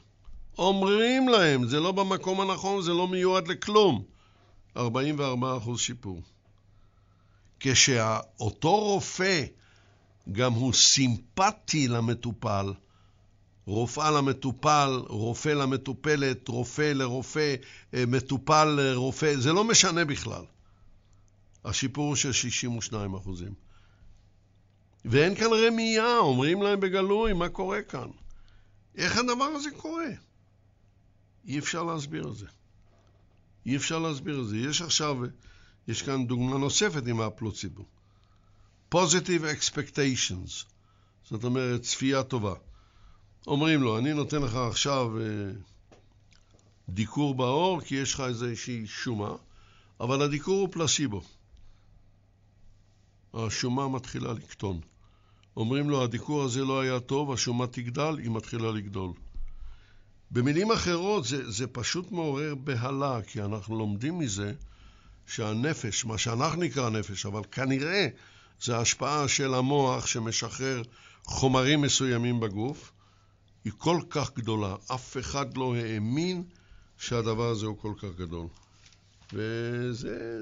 [0.59, 4.05] אומרים להם, זה לא במקום הנכון, זה לא מיועד לכלום.
[4.77, 4.81] 44%
[5.77, 6.23] שיפור.
[7.61, 9.45] כשאותו רופא
[10.33, 12.73] גם הוא סימפטי למטופל,
[13.67, 17.55] רופאה למטופל, רופא למטופלת, רופא לרופא,
[17.95, 20.45] אה, מטופל לרופא, זה לא משנה בכלל.
[21.65, 23.55] השיפור הוא של 62 אחוזים.
[25.05, 28.09] ואין כאן רמייה, אומרים להם בגלוי מה קורה כאן.
[28.97, 30.09] איך הדבר הזה קורה?
[31.45, 32.47] אי אפשר להסביר את זה.
[33.67, 34.57] אי אפשר להסביר את זה.
[34.57, 35.17] יש עכשיו,
[35.89, 37.85] יש כאן דוגמה נוספת עם הפלוציבו.
[38.95, 40.65] positive expectations,
[41.31, 42.55] זאת אומרת צפייה טובה.
[43.47, 45.25] אומרים לו, אני נותן לך עכשיו אה,
[46.89, 49.35] דיקור בעור כי יש לך איזושהי שומה,
[50.01, 51.23] אבל הדיקור הוא פלסיבו.
[53.35, 54.81] השומה מתחילה לקטון.
[55.57, 59.13] אומרים לו, הדיקור הזה לא היה טוב, השומה תגדל, היא מתחילה לגדול.
[60.31, 64.53] במילים אחרות, זה, זה פשוט מעורר בהלה, כי אנחנו לומדים מזה
[65.27, 68.09] שהנפש, מה שאנחנו נקרא נפש, אבל כנראה
[68.63, 70.83] זה השפעה של המוח שמשחרר
[71.25, 72.93] חומרים מסוימים בגוף,
[73.65, 74.77] היא כל כך גדולה.
[74.95, 76.45] אף אחד לא האמין
[76.99, 78.47] שהדבר הזה הוא כל כך גדול.
[79.33, 80.39] וזה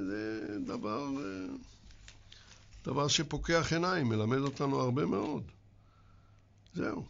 [0.66, 1.08] דבר...
[2.86, 5.42] דבר שפוקח עיניים, מלמד אותנו הרבה מאוד.
[6.74, 7.04] זהו.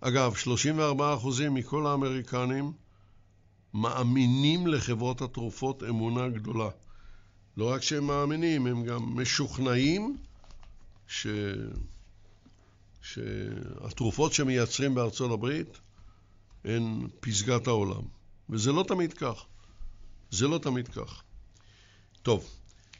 [0.00, 2.72] אגב, 34% מכל האמריקנים
[3.74, 6.68] מאמינים לחברות התרופות אמונה גדולה.
[7.56, 10.16] לא רק שהם מאמינים, הם גם משוכנעים
[11.06, 11.26] ש...
[13.02, 15.78] שהתרופות שמייצרים בארצות הברית
[16.64, 18.02] הן פסגת העולם.
[18.50, 19.44] וזה לא תמיד כך.
[20.30, 21.22] זה לא תמיד כך.
[22.22, 22.50] טוב,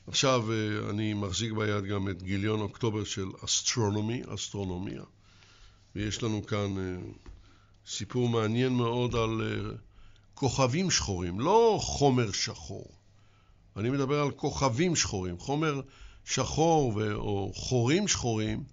[0.06, 5.02] עכשיו אה, אני מחזיק ביד גם את גיליון אוקטובר של אסטרונומי, אסטרונומיה,
[5.94, 7.02] ויש לנו כאן אה,
[7.86, 9.76] סיפור מעניין מאוד על אה,
[10.34, 12.86] כוכבים שחורים, לא חומר שחור.
[13.76, 15.38] אני מדבר על כוכבים שחורים.
[15.38, 15.80] חומר
[16.24, 17.14] שחור ו...
[17.14, 18.64] או חורים שחורים,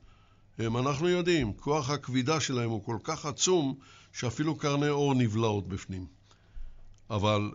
[0.59, 3.75] הם, אנחנו יודעים, כוח הכבידה שלהם הוא כל כך עצום,
[4.13, 6.05] שאפילו קרני אור נבלעות בפנים.
[7.09, 7.51] אבל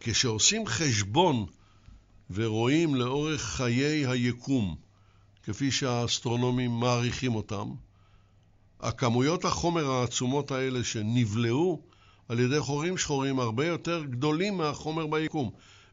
[0.00, 1.46] כשעושים חשבון
[2.30, 4.76] ורואים לאורך חיי היקום,
[5.42, 7.68] כפי שהאסטרונומים מעריכים אותם,
[8.80, 11.82] הכמויות החומר העצומות האלה שנבלעו
[12.28, 15.50] על ידי חורים שחורים הרבה יותר גדולים מהחומר ביקום.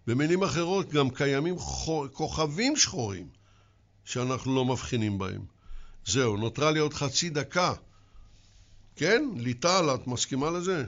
[0.08, 2.08] במילים אחרות, גם קיימים חור...
[2.08, 3.28] כוכבים שחורים
[4.06, 5.57] שאנחנו לא מבחינים בהם.
[6.08, 7.74] זהו, נותרה לי עוד חצי דקה.
[8.96, 10.86] כן, ליטל, את מסכימה לזה?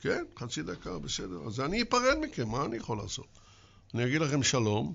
[0.00, 1.46] כן, חצי דקה, בסדר.
[1.46, 3.26] אז אני אפרד מכם, מה אני יכול לעשות?
[3.94, 4.94] אני אגיד לכם שלום,